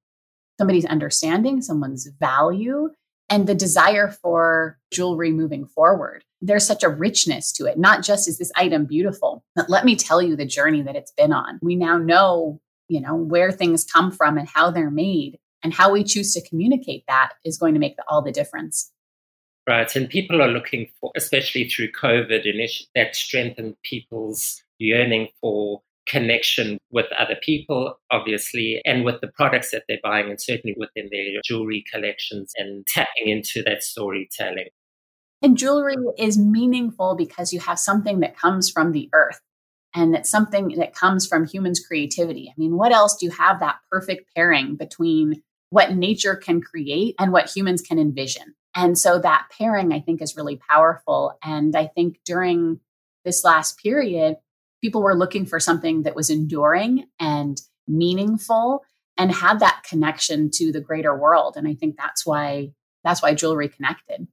somebody's 0.58 0.84
understanding, 0.84 1.62
someone's 1.62 2.08
value, 2.20 2.90
and 3.30 3.46
the 3.46 3.54
desire 3.54 4.08
for 4.08 4.78
jewelry 4.90 5.32
moving 5.32 5.66
forward. 5.66 6.25
There's 6.40 6.66
such 6.66 6.82
a 6.82 6.88
richness 6.88 7.52
to 7.52 7.66
it. 7.66 7.78
Not 7.78 8.02
just 8.02 8.28
is 8.28 8.38
this 8.38 8.52
item 8.56 8.86
beautiful, 8.86 9.44
but 9.54 9.69
let 9.69 9.84
me 9.84 9.96
tell 9.96 10.22
you 10.22 10.36
the 10.36 10.46
journey 10.46 10.82
that 10.82 10.96
it's 10.96 11.12
been 11.12 11.32
on. 11.32 11.58
We 11.62 11.76
now 11.76 11.98
know, 11.98 12.60
you 12.88 13.00
know, 13.00 13.14
where 13.14 13.52
things 13.52 13.84
come 13.84 14.10
from 14.10 14.38
and 14.38 14.48
how 14.48 14.70
they're 14.70 14.90
made. 14.90 15.38
And 15.64 15.75
how 15.75 15.90
we 15.90 16.04
choose 16.04 16.32
to 16.34 16.48
communicate 16.48 17.02
that 17.08 17.30
is 17.44 17.58
going 17.58 17.75
to 17.75 17.80
make 17.80 17.97
the, 17.97 18.04
all 18.06 18.23
the 18.23 18.30
difference. 18.30 18.92
Right. 19.68 19.94
And 19.97 20.08
people 20.08 20.40
are 20.40 20.49
looking 20.49 20.88
for, 21.00 21.11
especially 21.16 21.68
through 21.68 21.90
COVID, 22.00 22.44
that 22.94 23.16
strengthened 23.16 23.75
people's 23.82 24.62
yearning 24.78 25.30
for 25.40 25.82
connection 26.08 26.78
with 26.90 27.06
other 27.18 27.36
people, 27.42 27.98
obviously, 28.10 28.80
and 28.84 29.04
with 29.04 29.20
the 29.20 29.28
products 29.28 29.70
that 29.70 29.84
they're 29.88 29.98
buying, 30.02 30.30
and 30.30 30.40
certainly 30.40 30.74
within 30.78 31.08
their 31.10 31.40
jewelry 31.44 31.84
collections 31.92 32.52
and 32.56 32.86
tapping 32.86 33.28
into 33.28 33.62
that 33.62 33.82
storytelling. 33.82 34.68
And 35.42 35.56
jewelry 35.56 35.94
is 36.18 36.36
meaningful 36.36 37.14
because 37.14 37.52
you 37.52 37.60
have 37.60 37.78
something 37.78 38.20
that 38.20 38.36
comes 38.36 38.70
from 38.70 38.92
the 38.92 39.08
earth 39.12 39.40
and 39.94 40.14
that's 40.14 40.30
something 40.30 40.68
that 40.78 40.94
comes 40.94 41.26
from 41.26 41.46
humans' 41.46 41.84
creativity. 41.84 42.48
I 42.50 42.54
mean, 42.58 42.76
what 42.76 42.92
else 42.92 43.16
do 43.16 43.26
you 43.26 43.32
have 43.32 43.60
that 43.60 43.78
perfect 43.90 44.34
pairing 44.34 44.76
between 44.76 45.42
what 45.70 45.94
nature 45.94 46.36
can 46.36 46.60
create 46.60 47.14
and 47.18 47.32
what 47.32 47.50
humans 47.50 47.82
can 47.82 47.98
envision? 47.98 48.54
And 48.74 48.98
so 48.98 49.18
that 49.18 49.48
pairing, 49.56 49.92
I 49.92 50.00
think, 50.00 50.20
is 50.20 50.36
really 50.36 50.60
powerful. 50.68 51.38
And 51.42 51.74
I 51.74 51.86
think 51.86 52.18
during 52.24 52.80
this 53.24 53.44
last 53.44 53.78
period, 53.82 54.36
people 54.80 55.02
were 55.02 55.16
looking 55.16 55.47
for 55.47 55.61
something 55.61 56.02
that 56.02 56.16
was 56.16 56.30
enduring 56.30 57.06
and 57.18 57.61
meaningful 57.87 58.82
and 59.16 59.32
had 59.32 59.61
that 59.61 59.82
connection 59.88 60.50
to 60.52 60.70
the 60.70 60.80
greater 60.80 61.16
world. 61.16 61.56
And 61.56 61.66
I 61.66 61.75
think 61.75 61.97
that's 61.97 62.25
why 62.25 62.73
that's 63.04 63.23
why 63.23 63.35
jewelry 63.35 63.68
connected. 63.68 64.28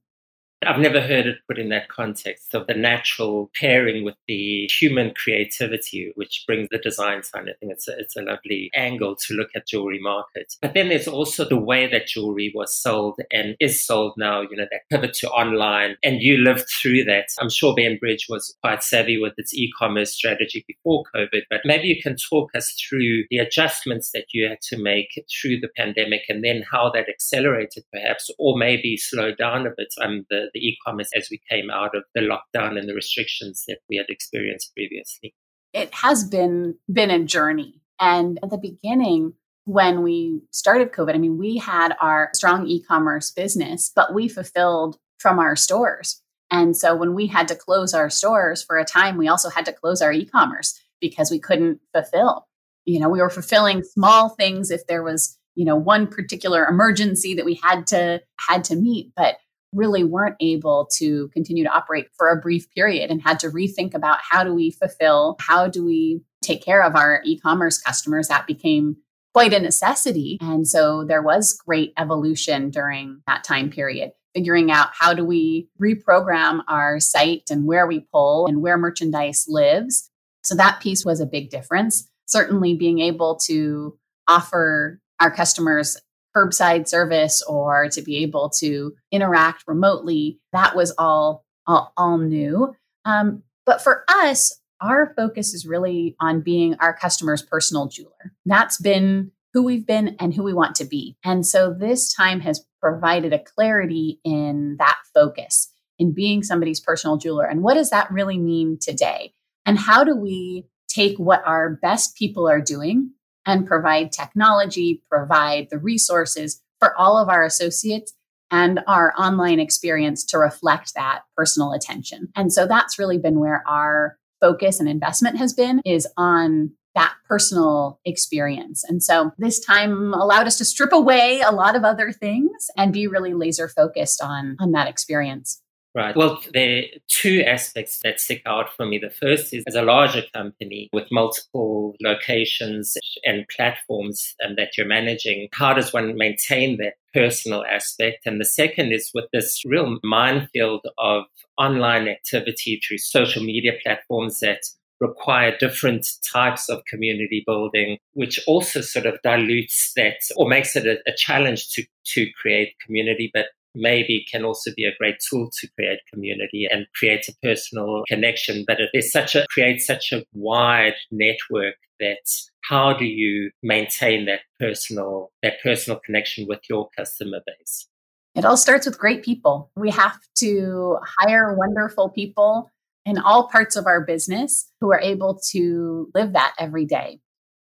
I've 0.64 0.80
never 0.80 1.02
heard 1.02 1.26
it 1.26 1.36
put 1.46 1.58
in 1.58 1.68
that 1.68 1.88
context 1.88 2.54
of 2.54 2.66
the 2.66 2.74
natural 2.74 3.50
pairing 3.54 4.04
with 4.04 4.14
the 4.26 4.70
human 4.80 5.12
creativity, 5.14 6.12
which 6.14 6.44
brings 6.46 6.68
the 6.70 6.78
design 6.78 7.22
side. 7.22 7.42
I 7.42 7.52
think 7.60 7.72
it's 7.72 7.86
a, 7.88 7.98
it's 7.98 8.16
a 8.16 8.22
lovely 8.22 8.70
angle 8.74 9.16
to 9.16 9.34
look 9.34 9.50
at 9.54 9.66
jewelry 9.66 10.00
markets. 10.00 10.56
But 10.60 10.72
then 10.72 10.88
there's 10.88 11.08
also 11.08 11.46
the 11.46 11.58
way 11.58 11.86
that 11.90 12.06
jewelry 12.06 12.52
was 12.54 12.74
sold 12.74 13.20
and 13.30 13.54
is 13.60 13.84
sold 13.84 14.14
now, 14.16 14.40
you 14.40 14.56
know, 14.56 14.66
that 14.70 14.88
pivot 14.90 15.12
to 15.18 15.30
online. 15.30 15.96
And 16.02 16.22
you 16.22 16.38
lived 16.38 16.64
through 16.80 17.04
that. 17.04 17.26
I'm 17.38 17.50
sure 17.50 17.74
Bridge 17.74 18.26
was 18.28 18.56
quite 18.62 18.82
savvy 18.82 19.18
with 19.18 19.34
its 19.36 19.52
e-commerce 19.52 20.14
strategy 20.14 20.64
before 20.66 21.04
COVID, 21.14 21.42
but 21.50 21.60
maybe 21.66 21.88
you 21.88 22.02
can 22.02 22.16
talk 22.16 22.50
us 22.54 22.74
through 22.88 23.24
the 23.30 23.38
adjustments 23.38 24.10
that 24.12 24.26
you 24.32 24.48
had 24.48 24.62
to 24.62 24.78
make 24.78 25.22
through 25.30 25.60
the 25.60 25.68
pandemic 25.76 26.22
and 26.30 26.42
then 26.42 26.64
how 26.70 26.90
that 26.94 27.10
accelerated 27.10 27.84
perhaps, 27.92 28.30
or 28.38 28.56
maybe 28.56 28.96
slowed 28.96 29.36
down 29.36 29.66
a 29.66 29.70
bit. 29.76 29.92
Um, 30.02 30.24
the 30.30 30.45
the, 30.52 30.60
e-commerce 30.60 31.08
as 31.16 31.28
we 31.30 31.40
came 31.50 31.70
out 31.70 31.94
of 31.94 32.04
the 32.14 32.20
lockdown 32.20 32.78
and 32.78 32.88
the 32.88 32.94
restrictions 32.94 33.64
that 33.68 33.78
we 33.88 33.96
had 33.96 34.06
experienced 34.08 34.72
previously? 34.74 35.34
It 35.72 35.92
has 35.94 36.24
been 36.24 36.76
been 36.92 37.10
a 37.10 37.24
journey. 37.24 37.80
And 38.00 38.38
at 38.42 38.50
the 38.50 38.58
beginning, 38.58 39.34
when 39.64 40.02
we 40.02 40.42
started 40.52 40.92
COVID, 40.92 41.14
I 41.14 41.18
mean, 41.18 41.38
we 41.38 41.58
had 41.58 41.94
our 42.00 42.30
strong 42.34 42.66
e 42.66 42.82
commerce 42.82 43.30
business, 43.30 43.90
but 43.94 44.14
we 44.14 44.28
fulfilled 44.28 44.98
from 45.18 45.38
our 45.38 45.56
stores. 45.56 46.22
And 46.50 46.76
so 46.76 46.94
when 46.94 47.14
we 47.14 47.26
had 47.26 47.48
to 47.48 47.56
close 47.56 47.92
our 47.92 48.08
stores 48.08 48.62
for 48.62 48.78
a 48.78 48.84
time, 48.84 49.16
we 49.16 49.28
also 49.28 49.50
had 49.50 49.64
to 49.66 49.72
close 49.72 50.00
our 50.00 50.12
e 50.12 50.24
commerce 50.24 50.80
because 51.00 51.30
we 51.30 51.40
couldn't 51.40 51.80
fulfill. 51.92 52.46
You 52.84 53.00
know, 53.00 53.08
we 53.08 53.20
were 53.20 53.30
fulfilling 53.30 53.82
small 53.82 54.28
things 54.28 54.70
if 54.70 54.86
there 54.86 55.02
was, 55.02 55.36
you 55.56 55.64
know, 55.64 55.76
one 55.76 56.06
particular 56.06 56.64
emergency 56.66 57.34
that 57.34 57.44
we 57.44 57.58
had 57.62 57.86
to 57.88 58.20
had 58.38 58.62
to 58.64 58.76
meet, 58.76 59.12
but 59.16 59.36
really 59.76 60.02
weren't 60.02 60.36
able 60.40 60.88
to 60.96 61.28
continue 61.28 61.64
to 61.64 61.70
operate 61.70 62.08
for 62.16 62.30
a 62.30 62.40
brief 62.40 62.68
period 62.74 63.10
and 63.10 63.22
had 63.22 63.38
to 63.40 63.50
rethink 63.50 63.94
about 63.94 64.18
how 64.28 64.42
do 64.42 64.54
we 64.54 64.70
fulfill, 64.70 65.36
how 65.40 65.68
do 65.68 65.84
we 65.84 66.20
take 66.42 66.64
care 66.64 66.82
of 66.82 66.96
our 66.96 67.22
e-commerce 67.24 67.78
customers. 67.78 68.28
That 68.28 68.46
became 68.46 68.96
quite 69.34 69.52
a 69.52 69.60
necessity. 69.60 70.38
And 70.40 70.66
so 70.66 71.04
there 71.04 71.22
was 71.22 71.60
great 71.66 71.92
evolution 71.98 72.70
during 72.70 73.20
that 73.26 73.44
time 73.44 73.70
period 73.70 74.12
figuring 74.36 74.70
out 74.70 74.88
how 74.92 75.14
do 75.14 75.24
we 75.24 75.66
reprogram 75.80 76.60
our 76.68 77.00
site 77.00 77.44
and 77.50 77.66
where 77.66 77.86
we 77.86 78.00
pull 78.12 78.46
and 78.46 78.60
where 78.60 78.76
merchandise 78.76 79.46
lives. 79.48 80.10
So 80.44 80.54
that 80.56 80.80
piece 80.80 81.06
was 81.06 81.20
a 81.20 81.26
big 81.26 81.48
difference. 81.48 82.06
Certainly 82.26 82.74
being 82.74 82.98
able 82.98 83.36
to 83.46 83.98
offer 84.28 85.00
our 85.20 85.30
customers 85.30 85.96
curbside 86.36 86.86
service 86.86 87.42
or 87.48 87.88
to 87.88 88.02
be 88.02 88.18
able 88.18 88.50
to 88.58 88.94
interact 89.10 89.64
remotely, 89.66 90.38
that 90.52 90.76
was 90.76 90.92
all, 90.98 91.44
all, 91.66 91.92
all 91.96 92.18
new. 92.18 92.74
Um, 93.04 93.42
but 93.64 93.80
for 93.82 94.04
us, 94.08 94.60
our 94.80 95.14
focus 95.16 95.54
is 95.54 95.66
really 95.66 96.16
on 96.20 96.42
being 96.42 96.74
our 96.80 96.94
customer's 96.94 97.42
personal 97.42 97.88
jeweler. 97.88 98.34
That's 98.44 98.78
been 98.78 99.32
who 99.54 99.62
we've 99.62 99.86
been 99.86 100.16
and 100.20 100.34
who 100.34 100.42
we 100.42 100.52
want 100.52 100.76
to 100.76 100.84
be. 100.84 101.16
And 101.24 101.46
so 101.46 101.72
this 101.72 102.12
time 102.12 102.40
has 102.40 102.64
provided 102.80 103.32
a 103.32 103.42
clarity 103.42 104.20
in 104.22 104.76
that 104.78 104.98
focus, 105.14 105.72
in 105.98 106.12
being 106.12 106.42
somebody's 106.42 106.80
personal 106.80 107.16
jeweler. 107.16 107.46
And 107.46 107.62
what 107.62 107.74
does 107.74 107.88
that 107.90 108.10
really 108.10 108.38
mean 108.38 108.76
today? 108.78 109.32
And 109.64 109.78
how 109.78 110.04
do 110.04 110.14
we 110.14 110.66
take 110.88 111.18
what 111.18 111.42
our 111.46 111.70
best 111.70 112.16
people 112.16 112.46
are 112.48 112.60
doing 112.60 113.12
and 113.46 113.66
provide 113.66 114.12
technology, 114.12 115.02
provide 115.08 115.68
the 115.70 115.78
resources 115.78 116.60
for 116.78 116.94
all 116.98 117.16
of 117.16 117.28
our 117.28 117.44
associates 117.44 118.12
and 118.50 118.80
our 118.86 119.12
online 119.18 119.58
experience 119.58 120.24
to 120.24 120.38
reflect 120.38 120.94
that 120.94 121.22
personal 121.36 121.72
attention. 121.72 122.28
And 122.36 122.52
so 122.52 122.66
that's 122.66 122.98
really 122.98 123.18
been 123.18 123.40
where 123.40 123.62
our 123.66 124.18
focus 124.40 124.78
and 124.80 124.88
investment 124.88 125.38
has 125.38 125.52
been 125.52 125.80
is 125.84 126.06
on 126.16 126.72
that 126.94 127.14
personal 127.28 128.00
experience. 128.04 128.82
And 128.84 129.02
so 129.02 129.32
this 129.38 129.60
time 129.60 130.14
allowed 130.14 130.46
us 130.46 130.56
to 130.58 130.64
strip 130.64 130.92
away 130.92 131.40
a 131.40 131.52
lot 131.52 131.76
of 131.76 131.84
other 131.84 132.10
things 132.10 132.70
and 132.76 132.92
be 132.92 133.06
really 133.06 133.34
laser 133.34 133.68
focused 133.68 134.22
on, 134.22 134.56
on 134.58 134.72
that 134.72 134.88
experience. 134.88 135.60
Right. 135.96 136.14
Well, 136.14 136.42
there 136.52 136.80
are 136.80 136.82
two 137.08 137.42
aspects 137.46 138.00
that 138.00 138.20
stick 138.20 138.42
out 138.44 138.70
for 138.76 138.84
me. 138.84 138.98
The 138.98 139.08
first 139.08 139.54
is 139.54 139.64
as 139.66 139.76
a 139.76 139.80
larger 139.80 140.20
company 140.34 140.90
with 140.92 141.06
multiple 141.10 141.94
locations 142.02 142.98
and 143.24 143.48
platforms 143.48 144.34
um, 144.44 144.56
that 144.58 144.76
you're 144.76 144.86
managing, 144.86 145.48
how 145.54 145.72
does 145.72 145.94
one 145.94 146.14
maintain 146.18 146.76
that 146.76 146.96
personal 147.14 147.64
aspect? 147.64 148.26
And 148.26 148.38
the 148.38 148.44
second 148.44 148.92
is 148.92 149.10
with 149.14 149.24
this 149.32 149.62
real 149.64 149.98
minefield 150.04 150.86
of 150.98 151.24
online 151.56 152.08
activity 152.08 152.78
through 152.86 152.98
social 152.98 153.42
media 153.42 153.72
platforms 153.82 154.40
that 154.40 154.66
require 155.00 155.56
different 155.58 156.06
types 156.30 156.68
of 156.68 156.84
community 156.84 157.42
building, 157.46 157.96
which 158.12 158.38
also 158.46 158.82
sort 158.82 159.06
of 159.06 159.18
dilutes 159.22 159.92
that 159.96 160.16
or 160.36 160.48
makes 160.48 160.76
it 160.76 160.86
a, 160.86 160.98
a, 161.10 161.14
challenge 161.16 161.70
to, 161.70 161.84
to 162.04 162.26
create 162.40 162.74
community, 162.84 163.30
but 163.32 163.46
maybe 163.76 164.24
can 164.30 164.44
also 164.44 164.70
be 164.74 164.84
a 164.84 164.96
great 164.98 165.16
tool 165.28 165.50
to 165.60 165.68
create 165.78 166.00
community 166.12 166.66
and 166.70 166.86
create 166.94 167.28
a 167.28 167.34
personal 167.42 168.02
connection. 168.08 168.64
But 168.66 168.80
it 168.80 168.90
is 168.94 169.12
such 169.12 169.34
a 169.34 169.46
create 169.50 169.80
such 169.80 170.12
a 170.12 170.24
wide 170.32 170.94
network 171.10 171.76
that 172.00 172.26
how 172.64 172.92
do 172.92 173.04
you 173.04 173.50
maintain 173.62 174.26
that 174.26 174.40
personal 174.58 175.30
that 175.42 175.62
personal 175.62 176.00
connection 176.04 176.46
with 176.48 176.60
your 176.68 176.88
customer 176.96 177.40
base? 177.46 177.86
It 178.34 178.44
all 178.44 178.56
starts 178.56 178.86
with 178.86 178.98
great 178.98 179.24
people. 179.24 179.70
We 179.76 179.90
have 179.90 180.18
to 180.38 180.98
hire 181.18 181.54
wonderful 181.54 182.10
people 182.10 182.70
in 183.06 183.18
all 183.18 183.48
parts 183.48 183.76
of 183.76 183.86
our 183.86 184.02
business 184.02 184.70
who 184.80 184.92
are 184.92 185.00
able 185.00 185.40
to 185.52 186.10
live 186.14 186.34
that 186.34 186.54
every 186.58 186.84
day. 186.84 187.20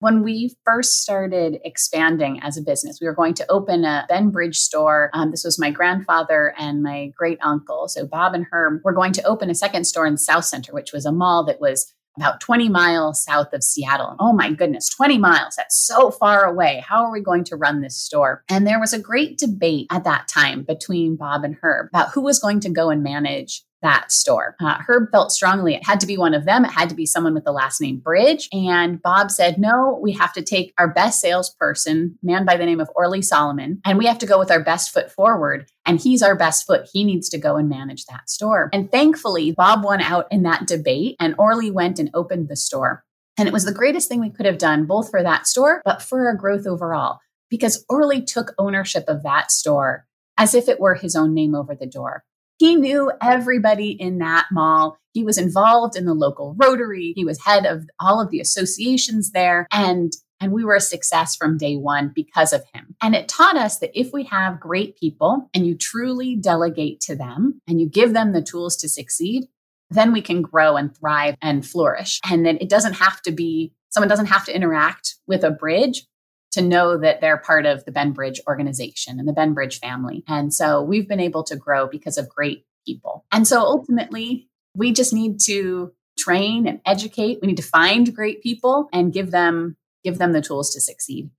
When 0.00 0.22
we 0.22 0.54
first 0.64 1.02
started 1.02 1.58
expanding 1.64 2.40
as 2.40 2.56
a 2.56 2.62
business, 2.62 2.98
we 3.00 3.08
were 3.08 3.14
going 3.14 3.34
to 3.34 3.50
open 3.50 3.84
a 3.84 4.06
Ben 4.08 4.30
Bridge 4.30 4.56
store. 4.56 5.10
Um, 5.12 5.32
this 5.32 5.42
was 5.42 5.58
my 5.58 5.72
grandfather 5.72 6.54
and 6.56 6.84
my 6.84 7.10
great 7.16 7.38
uncle. 7.42 7.88
So 7.88 8.06
Bob 8.06 8.32
and 8.34 8.46
Herb 8.52 8.80
were 8.84 8.92
going 8.92 9.12
to 9.14 9.22
open 9.24 9.50
a 9.50 9.56
second 9.56 9.84
store 9.84 10.06
in 10.06 10.14
Southcenter, 10.14 10.72
which 10.72 10.92
was 10.92 11.04
a 11.04 11.10
mall 11.10 11.44
that 11.46 11.60
was 11.60 11.92
about 12.16 12.40
20 12.40 12.68
miles 12.68 13.22
south 13.22 13.52
of 13.52 13.62
Seattle. 13.62 14.16
Oh 14.18 14.32
my 14.32 14.52
goodness, 14.52 14.88
20 14.90 15.18
miles. 15.18 15.54
That's 15.56 15.76
so 15.76 16.10
far 16.10 16.44
away. 16.44 16.84
How 16.86 17.04
are 17.04 17.12
we 17.12 17.20
going 17.20 17.44
to 17.44 17.56
run 17.56 17.80
this 17.80 17.96
store? 17.96 18.44
And 18.48 18.66
there 18.66 18.80
was 18.80 18.92
a 18.92 19.00
great 19.00 19.38
debate 19.38 19.86
at 19.90 20.04
that 20.04 20.28
time 20.28 20.62
between 20.62 21.16
Bob 21.16 21.44
and 21.44 21.56
Herb 21.60 21.88
about 21.88 22.10
who 22.10 22.20
was 22.20 22.38
going 22.38 22.60
to 22.60 22.70
go 22.70 22.90
and 22.90 23.02
manage 23.02 23.62
that 23.82 24.10
store. 24.10 24.56
Uh, 24.60 24.78
Herb 24.86 25.10
felt 25.12 25.32
strongly 25.32 25.74
it 25.74 25.86
had 25.86 26.00
to 26.00 26.06
be 26.06 26.18
one 26.18 26.34
of 26.34 26.44
them. 26.44 26.64
It 26.64 26.72
had 26.72 26.88
to 26.88 26.94
be 26.94 27.06
someone 27.06 27.34
with 27.34 27.44
the 27.44 27.52
last 27.52 27.80
name 27.80 27.98
Bridge. 27.98 28.48
And 28.52 29.00
Bob 29.00 29.30
said, 29.30 29.58
no, 29.58 29.98
we 30.02 30.12
have 30.12 30.32
to 30.32 30.42
take 30.42 30.74
our 30.78 30.88
best 30.88 31.20
salesperson, 31.20 32.18
man 32.22 32.44
by 32.44 32.56
the 32.56 32.66
name 32.66 32.80
of 32.80 32.90
Orly 32.94 33.22
Solomon, 33.22 33.80
and 33.84 33.98
we 33.98 34.06
have 34.06 34.18
to 34.18 34.26
go 34.26 34.38
with 34.38 34.50
our 34.50 34.62
best 34.62 34.92
foot 34.92 35.10
forward. 35.10 35.66
And 35.86 36.00
he's 36.00 36.22
our 36.22 36.36
best 36.36 36.66
foot. 36.66 36.88
He 36.92 37.04
needs 37.04 37.28
to 37.30 37.38
go 37.38 37.56
and 37.56 37.68
manage 37.68 38.04
that 38.06 38.28
store. 38.28 38.68
And 38.72 38.90
thankfully, 38.90 39.52
Bob 39.52 39.84
won 39.84 40.00
out 40.00 40.26
in 40.30 40.42
that 40.42 40.66
debate, 40.66 41.16
and 41.18 41.34
Orly 41.38 41.70
went 41.70 41.98
and 41.98 42.10
opened 42.14 42.48
the 42.48 42.56
store. 42.56 43.04
And 43.38 43.46
it 43.46 43.52
was 43.52 43.64
the 43.64 43.72
greatest 43.72 44.08
thing 44.08 44.20
we 44.20 44.30
could 44.30 44.46
have 44.46 44.58
done, 44.58 44.84
both 44.84 45.10
for 45.10 45.22
that 45.22 45.46
store, 45.46 45.80
but 45.84 46.02
for 46.02 46.26
our 46.26 46.34
growth 46.34 46.66
overall, 46.66 47.20
because 47.48 47.84
Orly 47.88 48.20
took 48.20 48.52
ownership 48.58 49.04
of 49.06 49.22
that 49.22 49.52
store 49.52 50.06
as 50.36 50.54
if 50.54 50.68
it 50.68 50.80
were 50.80 50.94
his 50.94 51.16
own 51.16 51.34
name 51.34 51.54
over 51.54 51.74
the 51.74 51.86
door. 51.86 52.24
He 52.58 52.76
knew 52.76 53.12
everybody 53.22 53.90
in 53.90 54.18
that 54.18 54.46
mall. 54.50 54.98
He 55.12 55.24
was 55.24 55.38
involved 55.38 55.96
in 55.96 56.04
the 56.04 56.14
local 56.14 56.54
Rotary. 56.58 57.12
He 57.16 57.24
was 57.24 57.44
head 57.44 57.66
of 57.66 57.88
all 58.00 58.20
of 58.20 58.30
the 58.30 58.40
associations 58.40 59.30
there. 59.30 59.66
And 59.72 60.12
and 60.40 60.52
we 60.52 60.64
were 60.64 60.76
a 60.76 60.80
success 60.80 61.34
from 61.34 61.58
day 61.58 61.76
one 61.76 62.12
because 62.14 62.52
of 62.52 62.62
him. 62.72 62.94
And 63.02 63.16
it 63.16 63.28
taught 63.28 63.56
us 63.56 63.78
that 63.78 63.98
if 63.98 64.12
we 64.12 64.24
have 64.24 64.60
great 64.60 64.96
people 64.96 65.50
and 65.52 65.66
you 65.66 65.76
truly 65.76 66.36
delegate 66.36 67.00
to 67.02 67.16
them 67.16 67.60
and 67.66 67.80
you 67.80 67.88
give 67.88 68.12
them 68.12 68.32
the 68.32 68.42
tools 68.42 68.76
to 68.76 68.88
succeed, 68.88 69.48
then 69.90 70.12
we 70.12 70.22
can 70.22 70.42
grow 70.42 70.76
and 70.76 70.96
thrive 70.96 71.34
and 71.42 71.66
flourish. 71.66 72.20
And 72.30 72.46
then 72.46 72.58
it 72.60 72.68
doesn't 72.68 72.94
have 72.94 73.20
to 73.22 73.32
be, 73.32 73.72
someone 73.88 74.08
doesn't 74.08 74.26
have 74.26 74.44
to 74.44 74.54
interact 74.54 75.16
with 75.26 75.42
a 75.42 75.50
bridge 75.50 76.06
to 76.52 76.62
know 76.62 76.96
that 76.96 77.20
they're 77.20 77.38
part 77.38 77.66
of 77.66 77.84
the 77.84 77.92
Ben 77.92 78.12
Bridge 78.12 78.40
organization 78.48 79.18
and 79.18 79.28
the 79.28 79.32
Ben 79.32 79.54
Bridge 79.54 79.80
family. 79.80 80.24
And 80.26 80.52
so 80.52 80.82
we've 80.82 81.08
been 81.08 81.20
able 81.20 81.44
to 81.44 81.56
grow 81.56 81.86
because 81.86 82.18
of 82.18 82.28
great 82.28 82.64
people. 82.86 83.24
And 83.32 83.46
so 83.46 83.60
ultimately, 83.60 84.48
we 84.74 84.92
just 84.92 85.12
need 85.12 85.40
to 85.46 85.92
train 86.18 86.66
and 86.66 86.80
educate. 86.86 87.38
We 87.40 87.48
need 87.48 87.56
to 87.58 87.62
find 87.62 88.14
great 88.14 88.42
people 88.42 88.88
and 88.92 89.12
give 89.12 89.30
them 89.30 89.76
give 90.04 90.18
them 90.18 90.32
the 90.32 90.40
tools 90.40 90.72
to 90.74 90.80
succeed. 90.80 91.30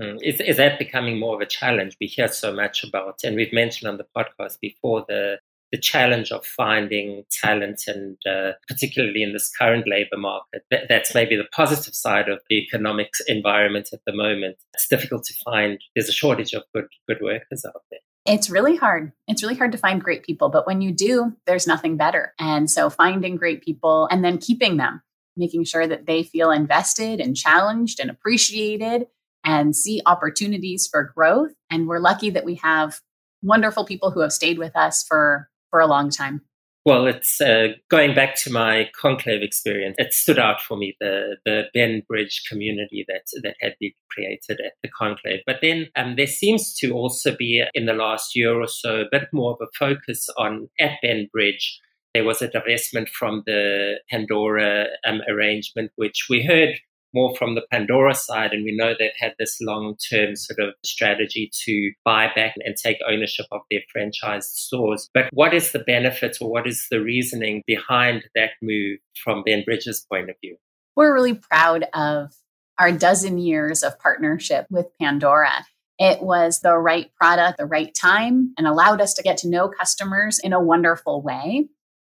Hmm. 0.00 0.16
Is, 0.22 0.40
is 0.40 0.58
that 0.58 0.78
becoming 0.78 1.18
more 1.18 1.34
of 1.34 1.40
a 1.40 1.46
challenge? 1.46 1.96
We 2.00 2.06
hear 2.06 2.28
so 2.28 2.52
much 2.52 2.84
about, 2.84 3.24
and 3.24 3.34
we've 3.34 3.52
mentioned 3.52 3.88
on 3.88 3.96
the 3.96 4.06
podcast 4.16 4.60
before 4.60 5.04
the 5.08 5.38
the 5.72 5.78
challenge 5.78 6.30
of 6.30 6.44
finding 6.44 7.24
talent 7.30 7.82
and 7.86 8.16
uh, 8.30 8.52
particularly 8.68 9.22
in 9.22 9.32
this 9.32 9.50
current 9.58 9.86
labor 9.88 10.16
market 10.16 10.62
that, 10.70 10.86
that's 10.88 11.14
maybe 11.14 11.36
the 11.36 11.48
positive 11.54 11.94
side 11.94 12.28
of 12.28 12.40
the 12.48 12.56
economic 12.56 13.10
environment 13.26 13.88
at 13.92 14.00
the 14.06 14.14
moment 14.14 14.56
it's 14.74 14.88
difficult 14.88 15.24
to 15.24 15.34
find 15.44 15.78
there's 15.94 16.08
a 16.08 16.12
shortage 16.12 16.52
of 16.52 16.62
good 16.74 16.86
good 17.08 17.18
workers 17.20 17.64
out 17.66 17.82
there 17.90 18.00
it's 18.26 18.50
really 18.50 18.76
hard. 18.76 19.12
It's 19.28 19.42
really 19.42 19.54
hard 19.54 19.72
to 19.72 19.78
find 19.78 20.02
great 20.02 20.24
people, 20.24 20.48
but 20.48 20.66
when 20.66 20.80
you 20.80 20.92
do, 20.92 21.36
there's 21.46 21.66
nothing 21.66 21.96
better. 21.96 22.34
And 22.38 22.70
so 22.70 22.90
finding 22.90 23.36
great 23.36 23.62
people 23.62 24.08
and 24.10 24.24
then 24.24 24.38
keeping 24.38 24.76
them, 24.76 25.00
making 25.36 25.64
sure 25.64 25.86
that 25.86 26.06
they 26.06 26.24
feel 26.24 26.50
invested 26.50 27.20
and 27.20 27.36
challenged 27.36 28.00
and 28.00 28.10
appreciated 28.10 29.06
and 29.44 29.76
see 29.76 30.02
opportunities 30.06 30.88
for 30.90 31.12
growth. 31.14 31.52
And 31.70 31.86
we're 31.86 32.00
lucky 32.00 32.30
that 32.30 32.44
we 32.44 32.56
have 32.56 33.00
wonderful 33.42 33.84
people 33.84 34.10
who 34.10 34.20
have 34.20 34.32
stayed 34.32 34.58
with 34.58 34.74
us 34.76 35.04
for 35.06 35.48
for 35.70 35.80
a 35.80 35.86
long 35.86 36.10
time? 36.10 36.42
Well, 36.86 37.08
it's 37.08 37.40
uh, 37.40 37.70
going 37.90 38.14
back 38.14 38.36
to 38.42 38.52
my 38.52 38.88
conclave 39.00 39.42
experience. 39.42 39.96
It 39.98 40.12
stood 40.12 40.38
out 40.38 40.60
for 40.60 40.76
me 40.76 40.96
the 41.00 41.36
the 41.44 41.64
Ben 41.74 42.02
Bridge 42.06 42.44
community 42.48 43.04
that 43.08 43.24
that 43.42 43.56
had 43.60 43.74
been 43.80 43.90
created 44.08 44.60
at 44.64 44.74
the 44.84 44.88
conclave. 44.96 45.40
But 45.46 45.56
then 45.62 45.88
um, 45.96 46.14
there 46.14 46.28
seems 46.28 46.74
to 46.74 46.92
also 46.92 47.34
be 47.36 47.64
in 47.74 47.86
the 47.86 47.92
last 47.92 48.36
year 48.36 48.60
or 48.60 48.68
so 48.68 49.00
a 49.00 49.10
bit 49.10 49.24
more 49.32 49.50
of 49.50 49.58
a 49.60 49.76
focus 49.76 50.28
on 50.38 50.68
at 50.78 50.92
Ben 51.02 51.28
Bridge. 51.32 51.80
There 52.14 52.24
was 52.24 52.40
a 52.40 52.48
divestment 52.48 53.08
from 53.08 53.42
the 53.46 53.98
Pandora 54.08 54.86
um, 55.04 55.22
arrangement, 55.28 55.90
which 55.96 56.26
we 56.30 56.44
heard 56.44 56.78
more 57.16 57.34
from 57.34 57.54
the 57.54 57.66
Pandora 57.72 58.14
side, 58.14 58.52
and 58.52 58.62
we 58.62 58.76
know 58.76 58.92
they've 58.92 59.10
had 59.18 59.32
this 59.38 59.58
long 59.60 59.96
term 60.10 60.36
sort 60.36 60.60
of 60.60 60.74
strategy 60.84 61.50
to 61.64 61.92
buy 62.04 62.28
back 62.36 62.54
and 62.58 62.76
take 62.76 62.98
ownership 63.08 63.46
of 63.50 63.62
their 63.70 63.80
franchise 63.90 64.46
stores. 64.52 65.08
But 65.14 65.30
what 65.32 65.54
is 65.54 65.72
the 65.72 65.78
benefit 65.78 66.36
or 66.40 66.50
what 66.50 66.66
is 66.66 66.86
the 66.90 67.00
reasoning 67.00 67.62
behind 67.66 68.24
that 68.34 68.50
move 68.60 68.98
from 69.24 69.42
Ben 69.44 69.64
Bridge's 69.64 70.06
point 70.12 70.28
of 70.28 70.36
view? 70.42 70.56
We're 70.94 71.14
really 71.14 71.34
proud 71.34 71.86
of 71.94 72.32
our 72.78 72.92
dozen 72.92 73.38
years 73.38 73.82
of 73.82 73.98
partnership 73.98 74.66
with 74.70 74.86
Pandora. 75.00 75.64
It 75.98 76.20
was 76.20 76.60
the 76.60 76.76
right 76.76 77.10
product, 77.14 77.56
the 77.56 77.64
right 77.64 77.94
time, 77.94 78.52
and 78.58 78.66
allowed 78.66 79.00
us 79.00 79.14
to 79.14 79.22
get 79.22 79.38
to 79.38 79.48
know 79.48 79.68
customers 79.68 80.38
in 80.38 80.52
a 80.52 80.62
wonderful 80.62 81.22
way. 81.22 81.68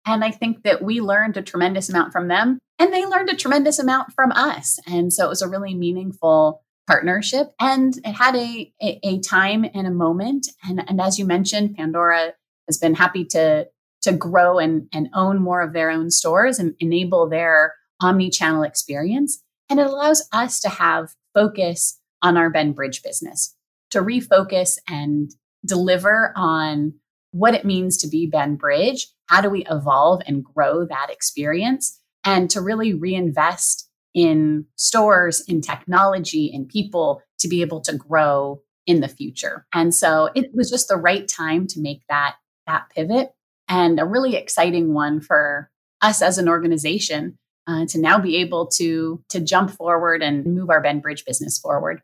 And 0.05 0.23
I 0.23 0.31
think 0.31 0.63
that 0.63 0.81
we 0.81 1.01
learned 1.01 1.35
a 1.35 1.41
tremendous 1.41 1.89
amount 1.89 2.13
from 2.13 2.29
them 2.29 2.59
and 2.83 2.93
they 2.93 3.05
learned 3.05 3.29
a 3.29 3.35
tremendous 3.35 3.79
amount 3.79 4.11
from 4.11 4.33
us. 4.33 4.77
And 4.85 5.13
so 5.13 5.25
it 5.25 5.29
was 5.29 5.41
a 5.41 5.47
really 5.47 5.73
meaningful 5.73 6.61
partnership 6.85 7.47
and 7.57 7.97
it 8.03 8.11
had 8.11 8.35
a, 8.35 8.73
a, 8.81 8.99
a 9.03 9.19
time 9.21 9.65
and 9.73 9.87
a 9.87 9.91
moment. 9.91 10.47
And, 10.67 10.83
and 10.89 10.99
as 10.99 11.17
you 11.17 11.23
mentioned, 11.23 11.77
Pandora 11.77 12.33
has 12.67 12.77
been 12.77 12.95
happy 12.95 13.23
to, 13.27 13.69
to 14.01 14.11
grow 14.11 14.59
and, 14.59 14.89
and 14.93 15.07
own 15.13 15.39
more 15.39 15.61
of 15.61 15.71
their 15.71 15.89
own 15.91 16.11
stores 16.11 16.59
and 16.59 16.75
enable 16.81 17.29
their 17.29 17.75
omni-channel 18.01 18.63
experience. 18.63 19.41
And 19.69 19.79
it 19.79 19.87
allows 19.87 20.27
us 20.33 20.59
to 20.59 20.67
have 20.67 21.15
focus 21.33 22.01
on 22.21 22.35
our 22.35 22.49
Ben 22.49 22.73
Bridge 22.73 23.01
business, 23.01 23.55
to 23.91 24.01
refocus 24.01 24.77
and 24.89 25.31
deliver 25.65 26.33
on 26.35 26.95
what 27.31 27.53
it 27.53 27.63
means 27.63 27.95
to 27.99 28.09
be 28.09 28.27
Ben 28.27 28.57
Bridge. 28.57 29.07
How 29.27 29.39
do 29.39 29.49
we 29.49 29.65
evolve 29.67 30.21
and 30.27 30.43
grow 30.43 30.85
that 30.85 31.07
experience? 31.09 32.01
And 32.25 32.49
to 32.51 32.61
really 32.61 32.93
reinvest 32.93 33.89
in 34.13 34.65
stores, 34.75 35.43
in 35.47 35.61
technology, 35.61 36.45
in 36.45 36.65
people 36.65 37.21
to 37.39 37.47
be 37.47 37.61
able 37.61 37.81
to 37.81 37.95
grow 37.95 38.61
in 38.85 38.99
the 38.99 39.07
future. 39.07 39.65
And 39.73 39.93
so 39.93 40.29
it 40.35 40.51
was 40.53 40.69
just 40.69 40.87
the 40.87 40.97
right 40.97 41.27
time 41.27 41.67
to 41.67 41.79
make 41.79 42.01
that 42.09 42.35
that 42.67 42.89
pivot 42.95 43.31
and 43.67 43.99
a 43.99 44.05
really 44.05 44.35
exciting 44.35 44.93
one 44.93 45.19
for 45.19 45.69
us 46.01 46.21
as 46.21 46.37
an 46.37 46.47
organization 46.47 47.37
uh, 47.67 47.85
to 47.87 47.99
now 47.99 48.19
be 48.19 48.37
able 48.37 48.67
to 48.67 49.23
to 49.29 49.39
jump 49.39 49.71
forward 49.71 50.21
and 50.21 50.45
move 50.45 50.69
our 50.69 50.81
Ben 50.81 50.99
Bridge 50.99 51.25
business 51.25 51.57
forward 51.57 52.01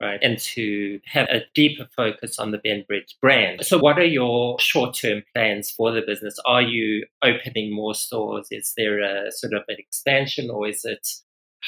right? 0.00 0.18
And 0.22 0.38
to 0.38 1.00
have 1.06 1.28
a 1.28 1.42
deeper 1.54 1.86
focus 1.96 2.38
on 2.38 2.50
the 2.50 2.58
Ben 2.58 2.84
Bridge 2.86 3.16
brand. 3.20 3.64
So, 3.64 3.78
what 3.78 3.98
are 3.98 4.04
your 4.04 4.58
short 4.60 4.94
term 4.94 5.22
plans 5.34 5.70
for 5.70 5.92
the 5.92 6.02
business? 6.06 6.38
Are 6.46 6.62
you 6.62 7.06
opening 7.22 7.74
more 7.74 7.94
stores? 7.94 8.48
Is 8.50 8.72
there 8.76 9.00
a 9.00 9.32
sort 9.32 9.54
of 9.54 9.62
an 9.68 9.76
expansion, 9.78 10.50
or 10.50 10.68
is 10.68 10.84
it 10.84 11.06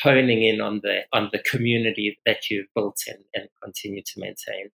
honing 0.03 0.43
in 0.43 0.61
on 0.61 0.81
the 0.83 1.01
on 1.13 1.31
the 1.33 1.39
community 1.41 2.19
that 2.27 2.51
you've 2.51 2.69
built 2.75 3.01
in 3.07 3.17
and 3.35 3.49
continue 3.63 4.03
to 4.03 4.21
maintain? 4.21 4.71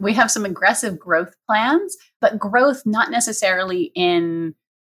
We 0.00 0.14
have 0.14 0.30
some 0.30 0.44
aggressive 0.44 0.98
growth 0.98 1.34
plans, 1.46 1.96
but 2.20 2.38
growth 2.38 2.82
not 2.86 3.10
necessarily 3.10 3.90
in 3.94 4.54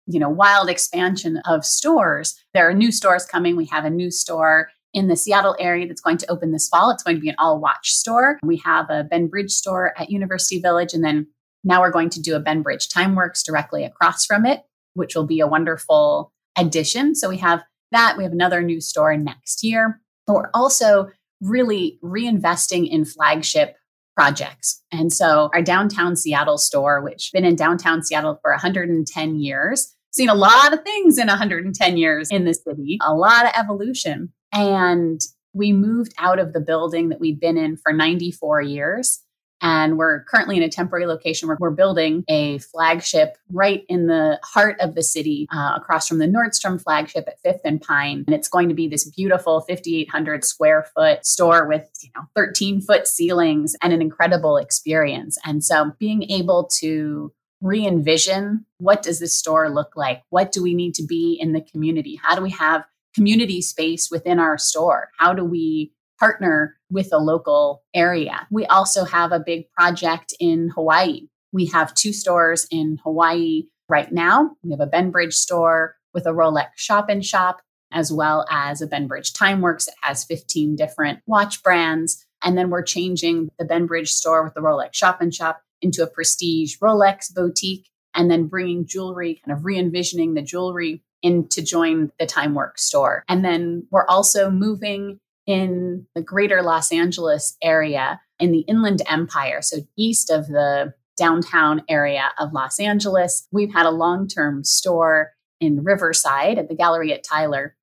you 0.08 0.20
know 0.20 0.30
wild 0.30 0.70
expansion 0.70 1.42
of 1.46 1.66
stores. 1.66 2.36
There 2.54 2.68
are 2.68 2.74
new 2.74 2.92
stores 2.92 3.26
coming. 3.26 3.56
We 3.56 3.68
have 3.68 3.86
a 3.86 3.90
new 3.90 4.12
store 4.12 4.70
in 4.94 5.08
the 5.08 5.16
Seattle 5.16 5.56
area 5.60 5.88
that's 5.88 6.02
going 6.02 6.18
to 6.18 6.32
open 6.32 6.52
this 6.52 6.68
fall. 6.68 6.90
It's 6.92 7.04
going 7.04 7.16
to 7.16 7.22
be 7.22 7.30
an 7.30 7.36
all 7.38 7.60
watch 7.60 7.92
store. 7.92 8.40
We 8.44 8.58
have 8.66 8.90
a 8.90 9.04
Ben 9.04 9.28
Bridge 9.28 9.52
store 9.52 9.94
at 10.00 10.10
University 10.10 10.60
Village. 10.60 10.94
And 10.94 11.04
then 11.04 11.28
now 11.64 11.82
we're 11.82 11.92
going 11.92 12.10
to 12.12 12.22
do 12.22 12.36
a 12.36 12.40
Ben 12.40 12.62
Bridge 12.62 12.88
Timeworks 12.88 13.44
directly 13.46 13.84
across 13.84 14.26
from 14.26 14.46
it, 14.46 14.64
which 14.94 15.16
will 15.16 15.26
be 15.26 15.40
a 15.40 15.48
wonderful 15.48 16.32
addition. 16.58 17.16
So 17.16 17.30
we 17.30 17.38
have 17.38 17.64
that. 17.92 18.18
We 18.18 18.24
have 18.24 18.34
another 18.34 18.62
new 18.62 18.82
store 18.82 19.16
next 19.16 19.64
year. 19.64 20.02
But 20.26 20.36
we're 20.36 20.52
also 20.54 21.10
really 21.42 22.00
reinvesting 22.04 22.90
in 22.90 23.06
flagship 23.06 23.76
projects. 24.16 24.84
And 24.92 25.14
so 25.14 25.50
our 25.54 25.62
downtown 25.62 26.16
Seattle 26.16 26.58
store, 26.58 27.02
which 27.02 27.32
been 27.34 27.46
in 27.46 27.56
downtown 27.56 28.04
Seattle 28.04 28.38
for 28.42 28.52
110 28.52 29.40
years, 29.40 29.96
seen 30.12 30.30
a 30.30 30.36
lot 30.36 30.74
of 30.74 30.84
things 30.84 31.18
in 31.18 31.28
110 31.28 31.98
years 31.98 32.30
in 32.30 32.46
the 32.46 32.54
city, 32.54 32.98
a 33.02 33.14
lot 33.14 33.46
of 33.46 33.52
evolution. 33.56 34.34
And 34.54 35.22
we 35.54 35.74
moved 35.74 36.14
out 36.18 36.40
of 36.40 36.54
the 36.54 36.60
building 36.60 37.10
that 37.10 37.20
we'd 37.20 37.40
been 37.40 37.58
in 37.58 37.78
for 37.78 37.92
94 37.92 38.62
years. 38.62 39.24
And 39.62 39.98
we're 39.98 40.24
currently 40.24 40.56
in 40.56 40.64
a 40.64 40.70
temporary 40.70 41.06
location 41.06 41.48
where 41.50 41.58
we're 41.60 41.72
building 41.72 42.24
a 42.30 42.60
flagship 42.60 43.38
right 43.52 43.84
in 43.90 44.08
the 44.08 44.40
heart 44.42 44.78
of 44.80 44.96
the 44.96 45.04
city, 45.04 45.48
uh, 45.54 45.74
across 45.76 46.08
from 46.08 46.20
the 46.20 46.28
Nordstrom 46.28 46.82
flagship 46.82 47.26
at 47.28 47.42
Fifth 47.42 47.62
and 47.66 47.82
Pine. 47.82 48.24
And 48.26 48.34
it's 48.34 48.48
going 48.48 48.70
to 48.70 48.76
be 48.76 48.88
this 48.88 49.10
beautiful 49.10 49.60
5,800 49.62 50.46
square 50.46 50.88
foot 50.96 51.26
store 51.26 51.68
with, 51.68 51.90
you 52.02 52.10
know, 52.16 52.24
13 52.38 52.80
foot 52.80 53.06
ceilings 53.06 53.76
and 53.84 53.92
an 53.92 54.02
incredible 54.02 54.56
experience. 54.56 55.38
And 55.44 55.62
so 55.62 55.92
being 56.00 56.24
able 56.32 56.70
to 56.80 57.34
re 57.62 57.86
envision 57.86 58.66
what 58.78 59.02
does 59.02 59.20
this 59.20 59.36
store 59.36 59.70
look 59.70 59.98
like? 59.98 60.22
What 60.30 60.54
do 60.54 60.64
we 60.64 60.74
need 60.74 60.94
to 60.96 61.04
be 61.06 61.38
in 61.40 61.52
the 61.52 61.60
community? 61.60 62.18
How 62.22 62.34
do 62.34 62.42
we 62.42 62.52
have 62.52 62.86
community 63.16 63.62
space 63.62 64.10
within 64.12 64.40
our 64.40 64.58
store? 64.58 65.10
How 65.18 65.34
do 65.34 65.44
we 65.44 65.92
partner 66.20 66.78
with 66.90 67.10
a 67.14 67.18
local 67.18 67.84
area? 67.94 68.48
We 68.52 68.66
also 68.66 69.06
have 69.06 69.32
a 69.32 69.40
big 69.40 69.70
project 69.72 70.34
in 70.40 70.70
Hawaii. 70.76 71.28
We 71.52 71.66
have 71.68 71.94
two 71.94 72.14
stores 72.14 72.68
in 72.70 73.00
Hawaii 73.04 73.64
right 73.88 74.12
now. 74.12 74.52
We 74.64 74.72
have 74.72 74.80
a 74.80 74.86
Ben 74.86 75.12
Bridge 75.12 75.34
store 75.34 75.96
with 76.14 76.26
a 76.26 76.32
Rolex 76.32 76.70
shop 76.76 77.10
and 77.10 77.26
shop, 77.26 77.62
as 77.92 78.12
well 78.12 78.46
as 78.52 78.82
a 78.82 78.88
Ben 78.88 79.08
Bridge 79.08 79.34
Timeworks 79.34 79.86
that 79.86 79.96
has 80.02 80.24
15 80.26 80.76
different 80.76 81.20
watch 81.26 81.64
brands. 81.64 82.26
And 82.44 82.58
then 82.58 82.70
we're 82.70 82.84
changing 82.84 83.50
the 83.58 83.66
Ben 83.66 83.88
Bridge 83.88 84.12
store 84.12 84.44
with 84.44 84.54
the 84.54 84.62
Rolex 84.62 84.94
shop 84.94 85.22
and 85.22 85.34
shop 85.34 85.62
into 85.82 86.04
a 86.04 86.08
prestige 86.08 86.78
Rolex 86.80 87.34
boutique 87.34 87.88
and 88.16 88.30
then 88.30 88.48
bringing 88.48 88.86
jewelry, 88.86 89.42
kind 89.46 89.58
of 89.58 89.66
re 89.66 89.78
envisioning 89.78 90.34
the 90.34 90.42
jewelry 90.42 91.04
in 91.22 91.48
to 91.50 91.62
join 91.62 92.12
the 92.20 92.26
Timework 92.26 92.78
store. 92.78 93.24
And 93.28 93.44
then 93.44 93.88
we're 93.92 94.08
also 94.08 94.50
moving 94.50 95.20
in 95.46 96.06
the 96.16 96.22
greater 96.22 96.62
Los 96.62 96.92
Angeles 96.92 97.58
area 97.64 98.20
in 98.40 98.52
the 98.52 98.62
Inland 98.62 99.02
Empire, 99.08 99.62
so 99.62 99.78
east 99.98 100.30
of 100.30 100.48
the 100.48 100.94
downtown 101.18 101.84
area 101.90 102.32
of 102.40 102.54
Los 102.54 102.80
Angeles. 102.80 103.48
We've 103.52 103.74
had 103.74 103.86
a 103.86 103.92
long 103.92 104.28
term 104.28 104.64
store 104.64 105.34
in 105.60 105.84
Riverside 105.84 106.58
at 106.58 106.70
the 106.70 106.76
Galleria 106.76 107.16
at 107.16 107.24
Tyler. 107.24 107.76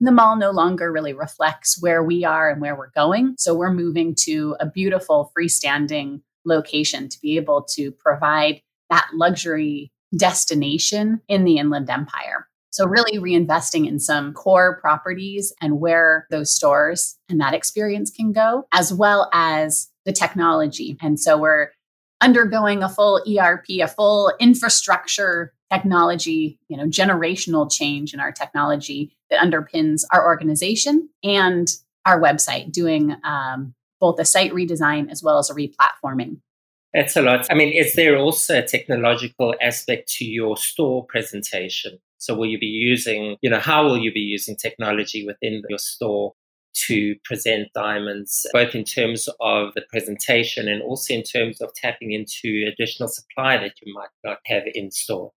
The 0.00 0.12
mall 0.12 0.36
no 0.36 0.50
longer 0.50 0.90
really 0.92 1.12
reflects 1.12 1.80
where 1.82 2.02
we 2.02 2.24
are 2.24 2.48
and 2.48 2.60
where 2.60 2.76
we're 2.76 2.92
going. 2.92 3.34
So 3.36 3.54
we're 3.54 3.72
moving 3.72 4.14
to 4.20 4.56
a 4.60 4.66
beautiful 4.66 5.32
freestanding 5.36 6.22
location 6.44 7.08
to 7.08 7.18
be 7.20 7.36
able 7.36 7.66
to 7.74 7.90
provide 7.92 8.62
that 8.90 9.08
luxury 9.12 9.92
destination 10.16 11.20
in 11.28 11.44
the 11.44 11.58
Inland 11.58 11.90
Empire. 11.90 12.48
So, 12.78 12.86
really 12.86 13.18
reinvesting 13.18 13.88
in 13.88 13.98
some 13.98 14.32
core 14.32 14.78
properties 14.80 15.52
and 15.60 15.80
where 15.80 16.28
those 16.30 16.54
stores 16.54 17.18
and 17.28 17.40
that 17.40 17.52
experience 17.52 18.12
can 18.12 18.30
go, 18.30 18.68
as 18.72 18.92
well 18.92 19.28
as 19.32 19.88
the 20.04 20.12
technology. 20.12 20.96
And 21.02 21.18
so, 21.18 21.36
we're 21.36 21.72
undergoing 22.20 22.84
a 22.84 22.88
full 22.88 23.20
ERP, 23.28 23.64
a 23.82 23.88
full 23.88 24.32
infrastructure 24.38 25.52
technology, 25.72 26.60
you 26.68 26.76
know, 26.76 26.84
generational 26.84 27.68
change 27.68 28.14
in 28.14 28.20
our 28.20 28.30
technology 28.30 29.10
that 29.28 29.40
underpins 29.44 30.02
our 30.12 30.24
organization 30.24 31.08
and 31.24 31.66
our 32.06 32.20
website, 32.20 32.70
doing 32.70 33.16
um, 33.24 33.74
both 33.98 34.20
a 34.20 34.24
site 34.24 34.52
redesign 34.52 35.10
as 35.10 35.20
well 35.20 35.38
as 35.38 35.50
a 35.50 35.54
replatforming. 35.54 36.36
That's 36.94 37.16
a 37.16 37.22
lot. 37.22 37.48
I 37.50 37.54
mean, 37.54 37.72
is 37.72 37.94
there 37.94 38.16
also 38.16 38.60
a 38.60 38.62
technological 38.62 39.56
aspect 39.60 40.08
to 40.18 40.24
your 40.24 40.56
store 40.56 41.04
presentation? 41.04 41.98
So 42.18 42.34
will 42.34 42.46
you 42.46 42.58
be 42.58 42.66
using, 42.66 43.36
you 43.40 43.50
know, 43.50 43.60
how 43.60 43.84
will 43.84 43.98
you 43.98 44.12
be 44.12 44.20
using 44.20 44.56
technology 44.56 45.24
within 45.26 45.62
your 45.68 45.78
store 45.78 46.34
to 46.86 47.14
present 47.24 47.68
diamonds, 47.74 48.46
both 48.52 48.74
in 48.74 48.84
terms 48.84 49.28
of 49.40 49.74
the 49.74 49.82
presentation 49.90 50.68
and 50.68 50.82
also 50.82 51.14
in 51.14 51.22
terms 51.22 51.60
of 51.60 51.72
tapping 51.74 52.12
into 52.12 52.70
additional 52.72 53.08
supply 53.08 53.56
that 53.56 53.74
you 53.82 53.92
might 53.94 54.10
not 54.24 54.38
have 54.46 54.64
in 54.74 54.90
store? 54.90 55.32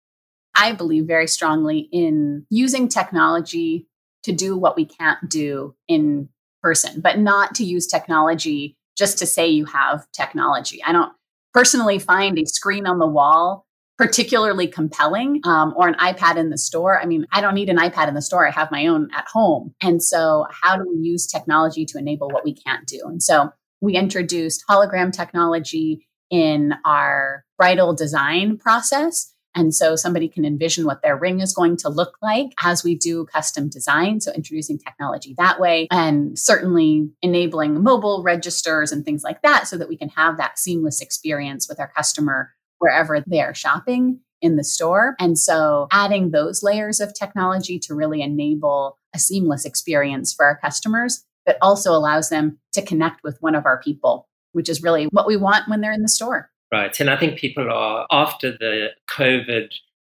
I 0.54 0.72
believe 0.72 1.06
very 1.06 1.28
strongly 1.28 1.88
in 1.92 2.46
using 2.50 2.88
technology 2.88 3.86
to 4.24 4.32
do 4.32 4.56
what 4.56 4.76
we 4.76 4.84
can't 4.84 5.28
do 5.28 5.74
in 5.88 6.28
person, 6.62 7.00
but 7.00 7.18
not 7.18 7.54
to 7.54 7.64
use 7.64 7.86
technology 7.86 8.76
just 8.98 9.18
to 9.18 9.26
say 9.26 9.48
you 9.48 9.64
have 9.66 10.06
technology. 10.12 10.82
I 10.84 10.92
don't 10.92 11.12
personally 11.54 11.98
find 11.98 12.38
a 12.38 12.44
screen 12.44 12.86
on 12.86 12.98
the 12.98 13.06
wall 13.06 13.66
particularly 14.00 14.66
compelling 14.66 15.42
um, 15.44 15.74
or 15.76 15.86
an 15.86 15.94
iPad 15.96 16.36
in 16.36 16.48
the 16.48 16.56
store. 16.56 16.98
I 16.98 17.04
mean, 17.04 17.26
I 17.32 17.42
don't 17.42 17.52
need 17.52 17.68
an 17.68 17.76
iPad 17.76 18.08
in 18.08 18.14
the 18.14 18.22
store. 18.22 18.48
I 18.48 18.50
have 18.50 18.70
my 18.70 18.86
own 18.86 19.10
at 19.14 19.26
home. 19.30 19.74
And 19.82 20.02
so, 20.02 20.46
how 20.62 20.78
do 20.78 20.88
we 20.88 21.06
use 21.06 21.26
technology 21.26 21.84
to 21.84 21.98
enable 21.98 22.30
what 22.30 22.42
we 22.42 22.54
can't 22.54 22.86
do? 22.86 23.02
And 23.04 23.22
so, 23.22 23.50
we 23.82 23.96
introduced 23.96 24.64
hologram 24.68 25.12
technology 25.12 26.08
in 26.30 26.72
our 26.86 27.44
bridal 27.58 27.94
design 27.94 28.56
process. 28.56 29.34
And 29.54 29.74
so 29.74 29.96
somebody 29.96 30.28
can 30.28 30.44
envision 30.44 30.86
what 30.86 31.02
their 31.02 31.16
ring 31.16 31.40
is 31.40 31.52
going 31.52 31.76
to 31.78 31.88
look 31.88 32.16
like 32.22 32.52
as 32.62 32.84
we 32.84 32.94
do 32.94 33.26
custom 33.26 33.68
design. 33.68 34.20
So 34.20 34.32
introducing 34.32 34.78
technology 34.78 35.34
that 35.38 35.58
way 35.58 35.88
and 35.90 36.38
certainly 36.38 37.10
enabling 37.20 37.82
mobile 37.82 38.22
registers 38.22 38.92
and 38.92 39.04
things 39.04 39.24
like 39.24 39.42
that 39.42 39.66
so 39.66 39.76
that 39.76 39.88
we 39.88 39.96
can 39.96 40.08
have 40.10 40.36
that 40.36 40.58
seamless 40.58 41.00
experience 41.00 41.68
with 41.68 41.80
our 41.80 41.90
customer 41.96 42.52
wherever 42.80 43.22
they 43.26 43.40
are 43.40 43.54
shopping 43.54 44.18
in 44.42 44.56
the 44.56 44.64
store. 44.64 45.14
And 45.20 45.38
so 45.38 45.86
adding 45.92 46.30
those 46.30 46.62
layers 46.62 46.98
of 46.98 47.14
technology 47.14 47.78
to 47.80 47.94
really 47.94 48.22
enable 48.22 48.98
a 49.14 49.18
seamless 49.18 49.64
experience 49.64 50.34
for 50.34 50.44
our 50.44 50.58
customers 50.58 51.24
that 51.46 51.58
also 51.62 51.92
allows 51.92 52.28
them 52.30 52.58
to 52.72 52.82
connect 52.82 53.22
with 53.22 53.38
one 53.40 53.54
of 53.54 53.66
our 53.66 53.80
people, 53.80 54.28
which 54.52 54.68
is 54.68 54.82
really 54.82 55.04
what 55.12 55.26
we 55.26 55.36
want 55.36 55.68
when 55.68 55.80
they're 55.80 55.92
in 55.92 56.02
the 56.02 56.08
store. 56.08 56.50
Right. 56.72 56.98
And 57.00 57.10
I 57.10 57.16
think 57.16 57.38
people 57.38 57.70
are, 57.70 58.06
after 58.10 58.52
the 58.52 58.88
COVID 59.10 59.72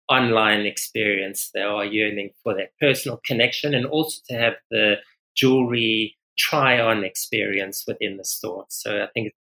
online 0.08 0.60
experience, 0.60 1.50
they 1.52 1.60
are 1.60 1.84
yearning 1.84 2.30
for 2.42 2.54
that 2.54 2.70
personal 2.80 3.20
connection 3.24 3.74
and 3.74 3.86
also 3.86 4.20
to 4.28 4.36
have 4.36 4.54
the 4.70 4.96
jewelry 5.36 6.16
try 6.38 6.80
on 6.80 7.04
experience 7.04 7.84
within 7.86 8.16
the 8.16 8.24
store. 8.24 8.64
So 8.68 9.02
I 9.02 9.08
think 9.14 9.32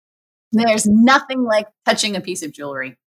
there's 0.51 0.85
nothing 0.85 1.43
like 1.43 1.67
touching 1.85 2.15
a 2.15 2.21
piece 2.21 2.41
of 2.41 2.51
jewelry. 2.51 2.97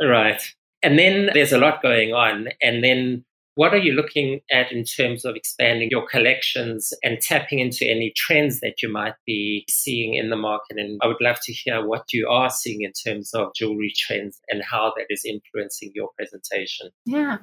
Right. 0.00 0.42
And 0.82 0.98
then 0.98 1.30
there's 1.34 1.52
a 1.52 1.58
lot 1.58 1.82
going 1.82 2.12
on. 2.12 2.48
And 2.62 2.84
then 2.84 3.24
what 3.58 3.74
are 3.74 3.78
you 3.78 3.92
looking 3.92 4.40
at 4.52 4.70
in 4.70 4.84
terms 4.84 5.24
of 5.24 5.34
expanding 5.34 5.88
your 5.90 6.06
collections 6.06 6.92
and 7.02 7.20
tapping 7.20 7.58
into 7.58 7.84
any 7.84 8.12
trends 8.16 8.60
that 8.60 8.80
you 8.80 8.88
might 8.88 9.14
be 9.26 9.64
seeing 9.68 10.14
in 10.14 10.30
the 10.30 10.36
market? 10.36 10.76
And 10.76 11.00
I 11.02 11.08
would 11.08 11.20
love 11.20 11.38
to 11.42 11.52
hear 11.52 11.84
what 11.84 12.04
you 12.12 12.28
are 12.28 12.50
seeing 12.50 12.82
in 12.82 12.92
terms 12.92 13.34
of 13.34 13.52
jewelry 13.56 13.92
trends 13.96 14.40
and 14.48 14.62
how 14.62 14.92
that 14.96 15.06
is 15.10 15.24
influencing 15.24 15.90
your 15.92 16.10
presentation. 16.16 16.90
Yeah. 17.04 17.38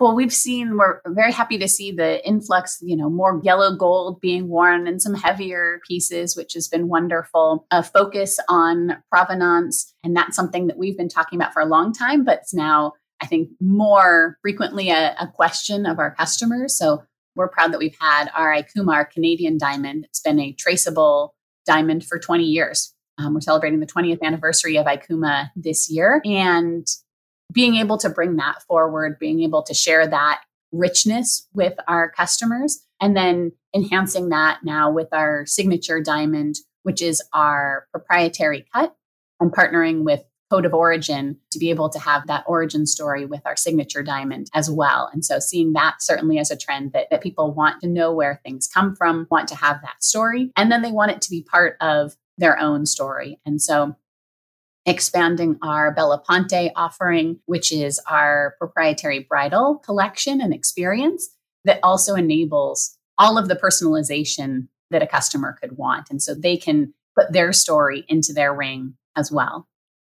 Well, 0.00 0.14
we've 0.14 0.32
seen, 0.32 0.76
we're 0.76 1.00
very 1.08 1.32
happy 1.32 1.58
to 1.58 1.68
see 1.68 1.90
the 1.90 2.24
influx, 2.26 2.78
you 2.80 2.96
know, 2.96 3.10
more 3.10 3.40
yellow 3.42 3.74
gold 3.74 4.20
being 4.20 4.48
worn 4.48 4.86
and 4.86 5.02
some 5.02 5.14
heavier 5.14 5.80
pieces, 5.88 6.36
which 6.36 6.54
has 6.54 6.68
been 6.68 6.86
wonderful. 6.86 7.66
A 7.72 7.82
focus 7.82 8.38
on 8.48 9.02
provenance. 9.10 9.92
And 10.04 10.16
that's 10.16 10.36
something 10.36 10.68
that 10.68 10.78
we've 10.78 10.96
been 10.96 11.08
talking 11.08 11.38
about 11.38 11.52
for 11.52 11.60
a 11.60 11.66
long 11.66 11.92
time, 11.92 12.24
but 12.24 12.40
it's 12.42 12.54
now, 12.54 12.92
I 13.20 13.26
think, 13.26 13.50
more 13.60 14.38
frequently 14.40 14.90
a, 14.90 15.16
a 15.18 15.26
question 15.34 15.84
of 15.84 15.98
our 15.98 16.14
customers. 16.14 16.78
So 16.78 17.02
we're 17.34 17.48
proud 17.48 17.72
that 17.72 17.78
we've 17.78 17.96
had 18.00 18.30
our 18.36 18.54
Ikuma 18.54 19.10
Canadian 19.10 19.58
diamond. 19.58 20.04
It's 20.04 20.20
been 20.20 20.38
a 20.38 20.52
traceable 20.52 21.34
diamond 21.66 22.04
for 22.04 22.20
20 22.20 22.44
years. 22.44 22.94
Um, 23.18 23.34
we're 23.34 23.40
celebrating 23.40 23.80
the 23.80 23.86
20th 23.86 24.22
anniversary 24.22 24.78
of 24.78 24.86
Ikuma 24.86 25.50
this 25.56 25.90
year. 25.90 26.22
And 26.24 26.86
being 27.52 27.76
able 27.76 27.98
to 27.98 28.10
bring 28.10 28.36
that 28.36 28.62
forward, 28.62 29.18
being 29.18 29.42
able 29.42 29.62
to 29.62 29.74
share 29.74 30.06
that 30.06 30.40
richness 30.72 31.48
with 31.54 31.74
our 31.86 32.10
customers, 32.10 32.84
and 33.00 33.16
then 33.16 33.52
enhancing 33.74 34.28
that 34.28 34.60
now 34.64 34.90
with 34.90 35.08
our 35.12 35.46
signature 35.46 36.00
diamond, 36.00 36.56
which 36.82 37.00
is 37.00 37.22
our 37.32 37.86
proprietary 37.90 38.66
cut, 38.74 38.94
and 39.40 39.52
partnering 39.52 40.04
with 40.04 40.22
Code 40.50 40.64
of 40.64 40.72
Origin 40.72 41.36
to 41.50 41.58
be 41.58 41.70
able 41.70 41.90
to 41.90 41.98
have 41.98 42.26
that 42.26 42.44
origin 42.46 42.86
story 42.86 43.26
with 43.26 43.42
our 43.44 43.56
signature 43.56 44.02
diamond 44.02 44.48
as 44.54 44.70
well. 44.70 45.10
And 45.12 45.24
so 45.24 45.38
seeing 45.38 45.74
that 45.74 45.96
certainly 46.00 46.38
as 46.38 46.50
a 46.50 46.56
trend 46.56 46.92
that, 46.92 47.08
that 47.10 47.22
people 47.22 47.52
want 47.52 47.80
to 47.82 47.86
know 47.86 48.12
where 48.12 48.40
things 48.42 48.66
come 48.66 48.96
from, 48.96 49.26
want 49.30 49.48
to 49.48 49.54
have 49.54 49.82
that 49.82 50.02
story, 50.02 50.50
and 50.56 50.72
then 50.72 50.82
they 50.82 50.92
want 50.92 51.10
it 51.10 51.20
to 51.22 51.30
be 51.30 51.42
part 51.42 51.76
of 51.80 52.16
their 52.38 52.58
own 52.58 52.86
story. 52.86 53.38
And 53.44 53.60
so 53.60 53.96
expanding 54.88 55.58
our 55.62 55.92
Bella 55.92 56.18
Ponte 56.18 56.70
offering, 56.74 57.38
which 57.46 57.70
is 57.70 58.00
our 58.08 58.54
proprietary 58.58 59.20
bridal 59.20 59.76
collection 59.76 60.40
and 60.40 60.54
experience 60.54 61.28
that 61.64 61.80
also 61.82 62.14
enables 62.14 62.96
all 63.18 63.36
of 63.36 63.48
the 63.48 63.56
personalization 63.56 64.68
that 64.90 65.02
a 65.02 65.06
customer 65.06 65.56
could 65.60 65.76
want. 65.76 66.08
And 66.10 66.22
so 66.22 66.34
they 66.34 66.56
can 66.56 66.94
put 67.16 67.32
their 67.32 67.52
story 67.52 68.04
into 68.08 68.32
their 68.32 68.54
ring 68.54 68.94
as 69.16 69.30
well. 69.30 69.68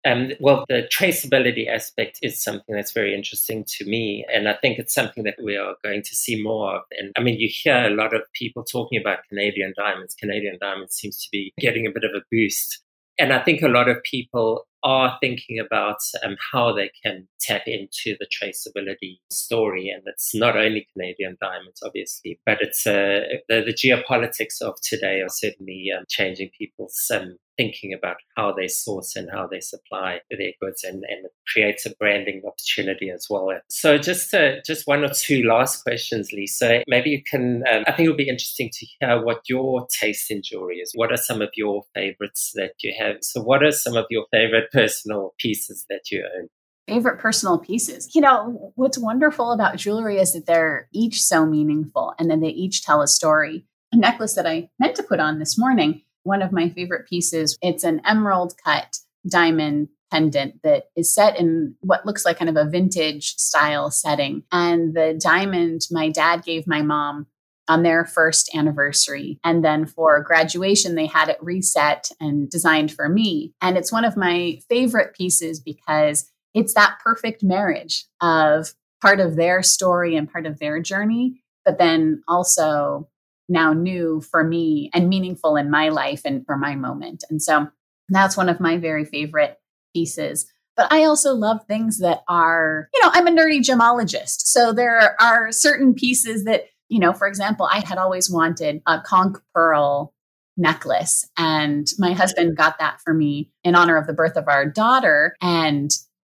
Um, 0.06 0.32
well, 0.38 0.64
the 0.68 0.88
traceability 0.92 1.68
aspect 1.68 2.18
is 2.22 2.40
something 2.40 2.74
that's 2.74 2.92
very 2.92 3.12
interesting 3.14 3.64
to 3.78 3.84
me. 3.86 4.24
And 4.32 4.48
I 4.48 4.54
think 4.54 4.78
it's 4.78 4.94
something 4.94 5.24
that 5.24 5.34
we 5.42 5.56
are 5.56 5.74
going 5.82 6.02
to 6.02 6.14
see 6.14 6.40
more 6.40 6.76
of. 6.76 6.82
And 6.92 7.12
I 7.16 7.22
mean, 7.22 7.40
you 7.40 7.48
hear 7.50 7.86
a 7.86 7.90
lot 7.90 8.14
of 8.14 8.22
people 8.32 8.62
talking 8.62 9.00
about 9.00 9.20
Canadian 9.28 9.72
diamonds. 9.76 10.14
Canadian 10.14 10.58
diamonds 10.60 10.94
seems 10.94 11.20
to 11.22 11.28
be 11.32 11.52
getting 11.58 11.86
a 11.86 11.90
bit 11.90 12.04
of 12.04 12.10
a 12.14 12.22
boost 12.30 12.82
and 13.18 13.32
I 13.32 13.42
think 13.42 13.62
a 13.62 13.68
lot 13.68 13.88
of 13.88 14.02
people 14.02 14.65
are 14.86 15.18
thinking 15.20 15.58
about 15.58 15.98
um, 16.24 16.36
how 16.52 16.72
they 16.72 16.88
can 17.02 17.26
tap 17.40 17.62
into 17.66 18.16
the 18.20 18.26
traceability 18.26 19.18
story. 19.32 19.88
And 19.88 20.04
it's 20.06 20.32
not 20.32 20.56
only 20.56 20.86
Canadian 20.92 21.36
diamonds, 21.40 21.82
obviously, 21.84 22.38
but 22.46 22.58
it's 22.60 22.86
uh, 22.86 23.22
the, 23.48 23.64
the, 23.66 23.74
geopolitics 23.74 24.62
of 24.62 24.76
today 24.82 25.20
are 25.22 25.28
certainly 25.28 25.88
um, 25.96 26.04
changing 26.08 26.50
people's 26.56 27.10
um, 27.12 27.36
thinking 27.56 27.92
about 27.92 28.16
how 28.36 28.52
they 28.52 28.68
source 28.68 29.16
and 29.16 29.28
how 29.32 29.46
they 29.46 29.60
supply 29.60 30.20
their 30.30 30.52
goods 30.60 30.84
and, 30.84 31.04
and 31.08 31.26
it 31.26 31.32
creates 31.52 31.86
a 31.86 31.94
branding 31.96 32.42
opportunity 32.46 33.10
as 33.10 33.26
well. 33.30 33.48
So 33.68 33.98
just 33.98 34.32
uh, 34.34 34.60
just 34.64 34.86
one 34.86 35.04
or 35.04 35.10
two 35.10 35.42
last 35.42 35.82
questions, 35.82 36.32
Lisa. 36.32 36.82
Maybe 36.86 37.10
you 37.10 37.22
can, 37.22 37.64
um, 37.70 37.84
I 37.86 37.92
think 37.92 38.06
it 38.06 38.08
would 38.08 38.16
be 38.16 38.28
interesting 38.28 38.70
to 38.72 38.86
hear 38.98 39.22
what 39.22 39.40
your 39.48 39.86
taste 40.00 40.30
in 40.30 40.42
jewelry 40.42 40.76
is. 40.76 40.92
What 40.94 41.12
are 41.12 41.16
some 41.16 41.42
of 41.42 41.50
your 41.56 41.84
favorites 41.94 42.52
that 42.54 42.72
you 42.82 42.92
have? 42.98 43.16
So 43.22 43.42
what 43.42 43.62
are 43.62 43.72
some 43.72 43.96
of 43.96 44.06
your 44.10 44.26
favorite 44.30 44.70
personal 44.72 45.34
pieces 45.38 45.86
that 45.88 46.10
you 46.10 46.24
own? 46.38 46.48
favorite 46.86 47.18
personal 47.18 47.58
pieces. 47.58 48.14
You 48.14 48.20
know, 48.20 48.72
what's 48.76 48.98
wonderful 48.98 49.52
about 49.52 49.76
jewelry 49.76 50.18
is 50.18 50.32
that 50.34 50.46
they're 50.46 50.88
each 50.92 51.20
so 51.20 51.44
meaningful 51.44 52.14
and 52.18 52.30
then 52.30 52.40
they 52.40 52.48
each 52.48 52.82
tell 52.82 53.02
a 53.02 53.08
story. 53.08 53.64
A 53.92 53.96
necklace 53.96 54.34
that 54.34 54.46
I 54.46 54.68
meant 54.78 54.96
to 54.96 55.02
put 55.02 55.20
on 55.20 55.38
this 55.38 55.56
morning 55.58 56.02
one 56.26 56.42
of 56.42 56.52
my 56.52 56.68
favorite 56.68 57.08
pieces. 57.08 57.56
It's 57.62 57.84
an 57.84 58.02
emerald 58.04 58.54
cut 58.62 58.98
diamond 59.28 59.88
pendant 60.10 60.62
that 60.62 60.84
is 60.96 61.12
set 61.12 61.38
in 61.38 61.74
what 61.80 62.06
looks 62.06 62.24
like 62.24 62.38
kind 62.38 62.48
of 62.48 62.56
a 62.56 62.68
vintage 62.68 63.34
style 63.36 63.90
setting. 63.90 64.42
And 64.52 64.94
the 64.94 65.18
diamond 65.20 65.82
my 65.90 66.10
dad 66.10 66.44
gave 66.44 66.66
my 66.66 66.82
mom 66.82 67.26
on 67.68 67.82
their 67.82 68.04
first 68.04 68.54
anniversary. 68.54 69.40
And 69.42 69.64
then 69.64 69.86
for 69.86 70.20
graduation, 70.22 70.94
they 70.94 71.06
had 71.06 71.28
it 71.28 71.38
reset 71.42 72.10
and 72.20 72.48
designed 72.48 72.92
for 72.92 73.08
me. 73.08 73.52
And 73.60 73.76
it's 73.76 73.90
one 73.90 74.04
of 74.04 74.16
my 74.16 74.60
favorite 74.68 75.16
pieces 75.16 75.58
because 75.58 76.30
it's 76.54 76.74
that 76.74 76.98
perfect 77.02 77.42
marriage 77.42 78.06
of 78.20 78.74
part 79.02 79.20
of 79.20 79.36
their 79.36 79.62
story 79.62 80.16
and 80.16 80.30
part 80.30 80.46
of 80.46 80.58
their 80.58 80.80
journey, 80.80 81.42
but 81.64 81.78
then 81.78 82.22
also 82.28 83.08
now 83.48 83.72
new 83.72 84.20
for 84.20 84.44
me 84.44 84.90
and 84.92 85.08
meaningful 85.08 85.56
in 85.56 85.70
my 85.70 85.88
life 85.88 86.22
and 86.24 86.44
for 86.44 86.56
my 86.56 86.74
moment. 86.74 87.24
And 87.30 87.42
so 87.42 87.68
that's 88.08 88.36
one 88.36 88.48
of 88.48 88.60
my 88.60 88.76
very 88.76 89.04
favorite 89.04 89.58
pieces. 89.94 90.50
But 90.76 90.92
I 90.92 91.04
also 91.04 91.34
love 91.34 91.64
things 91.66 91.98
that 91.98 92.22
are, 92.28 92.88
you 92.92 93.02
know, 93.02 93.10
I'm 93.12 93.26
a 93.26 93.30
nerdy 93.30 93.60
gemologist. 93.60 94.42
So 94.46 94.72
there 94.72 95.20
are 95.20 95.50
certain 95.50 95.94
pieces 95.94 96.44
that, 96.44 96.64
you 96.88 96.98
know, 96.98 97.12
for 97.12 97.26
example, 97.26 97.68
I 97.70 97.80
had 97.80 97.98
always 97.98 98.30
wanted 98.30 98.82
a 98.86 99.00
conch 99.00 99.38
pearl 99.54 100.12
necklace. 100.58 101.28
And 101.36 101.86
my 101.98 102.12
husband 102.12 102.56
got 102.56 102.78
that 102.78 103.00
for 103.02 103.14
me 103.14 103.50
in 103.64 103.74
honor 103.74 103.96
of 103.96 104.06
the 104.06 104.12
birth 104.12 104.36
of 104.36 104.48
our 104.48 104.66
daughter. 104.66 105.34
And 105.40 105.90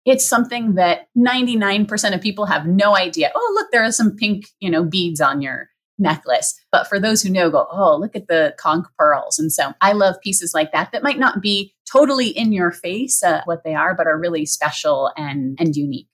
it's 0.06 0.26
something 0.26 0.74
that 0.74 1.08
99% 1.16 2.14
of 2.14 2.20
people 2.20 2.46
have 2.46 2.66
no 2.66 2.96
idea. 2.96 3.30
Oh, 3.34 3.52
look, 3.54 3.70
there 3.70 3.84
are 3.84 3.92
some 3.92 4.16
pink, 4.16 4.46
you 4.58 4.70
know, 4.70 4.82
beads 4.82 5.20
on 5.20 5.42
your 5.42 5.68
necklace. 6.00 6.58
But 6.72 6.88
for 6.88 6.98
those 6.98 7.22
who 7.22 7.30
know, 7.30 7.50
go, 7.50 7.66
oh, 7.70 7.96
look 7.96 8.16
at 8.16 8.28
the 8.28 8.54
conch 8.58 8.86
pearls. 8.98 9.38
And 9.38 9.52
so 9.52 9.72
I 9.80 9.92
love 9.92 10.16
pieces 10.22 10.52
like 10.54 10.72
that 10.72 10.90
that 10.92 11.02
might 11.02 11.18
not 11.18 11.40
be 11.40 11.74
totally 11.90 12.28
in 12.28 12.52
your 12.52 12.70
face 12.72 13.22
uh, 13.22 13.42
what 13.44 13.62
they 13.64 13.74
are, 13.74 13.94
but 13.94 14.06
are 14.06 14.18
really 14.18 14.46
special 14.46 15.10
and, 15.16 15.56
and 15.60 15.76
unique. 15.76 16.08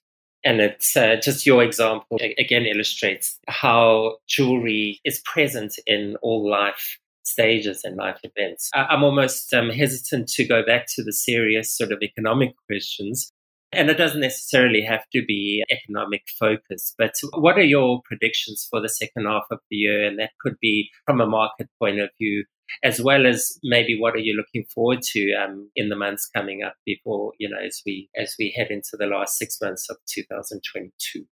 And 0.45 0.61
it's 0.61 0.97
uh, 0.97 1.17
just 1.17 1.45
your 1.45 1.63
example 1.63 2.19
again 2.39 2.67
illustrates 2.67 3.37
how 3.49 4.19
jewelry 4.29 5.01
is 5.05 5.21
present 5.25 5.75
in 5.87 6.17
all 6.23 6.49
life 6.49 6.99
stages 7.25 7.83
and 7.83 7.97
life 7.97 8.21
events. 8.23 8.71
I'm 8.73 9.03
almost 9.03 9.53
um, 9.53 9.71
hesitant 9.71 10.29
to 10.29 10.45
go 10.45 10.65
back 10.65 10.87
to 10.95 11.03
the 11.03 11.13
serious 11.13 11.77
sort 11.77 11.91
of 11.91 12.01
economic 12.01 12.55
questions 12.69 13.33
and 13.77 13.91
it 13.91 13.99
doesn't 13.99 14.21
necessarily 14.21 14.83
have 14.83 15.05
to 15.13 15.23
be 15.27 15.63
economic 15.71 16.23
focus, 16.39 16.95
but 16.99 17.13
what 17.35 17.59
are 17.59 17.65
your 17.65 18.01
predictions 18.05 18.67
for 18.71 18.81
the 18.81 18.89
second 18.89 19.27
half 19.27 19.45
of 19.51 19.59
the 19.71 19.77
year? 19.77 20.07
And 20.07 20.19
that 20.19 20.31
could 20.41 20.57
be 20.61 20.91
from 21.05 21.21
a 21.21 21.27
market 21.27 21.69
point 21.79 22.01
of 22.01 22.09
view, 22.19 22.45
as 22.83 23.01
well 23.01 23.27
as 23.27 23.59
maybe 23.63 23.99
what 23.99 24.15
are 24.15 24.21
you 24.21 24.35
looking 24.35 24.67
forward 24.75 25.03
to 25.13 25.33
um, 25.35 25.71
in 25.77 25.89
the 25.89 25.97
months 25.97 26.29
coming 26.35 26.63
up 26.63 26.75
before, 26.85 27.33
you 27.39 27.49
know, 27.49 27.59
as 27.59 27.83
we 27.85 28.09
as 28.17 28.35
we 28.39 28.55
head 28.57 28.69
into 28.71 28.97
the 28.99 29.07
last 29.07 29.39
six 29.39 29.59
months 29.61 29.89
of 29.91 29.97
2022. 30.09 31.25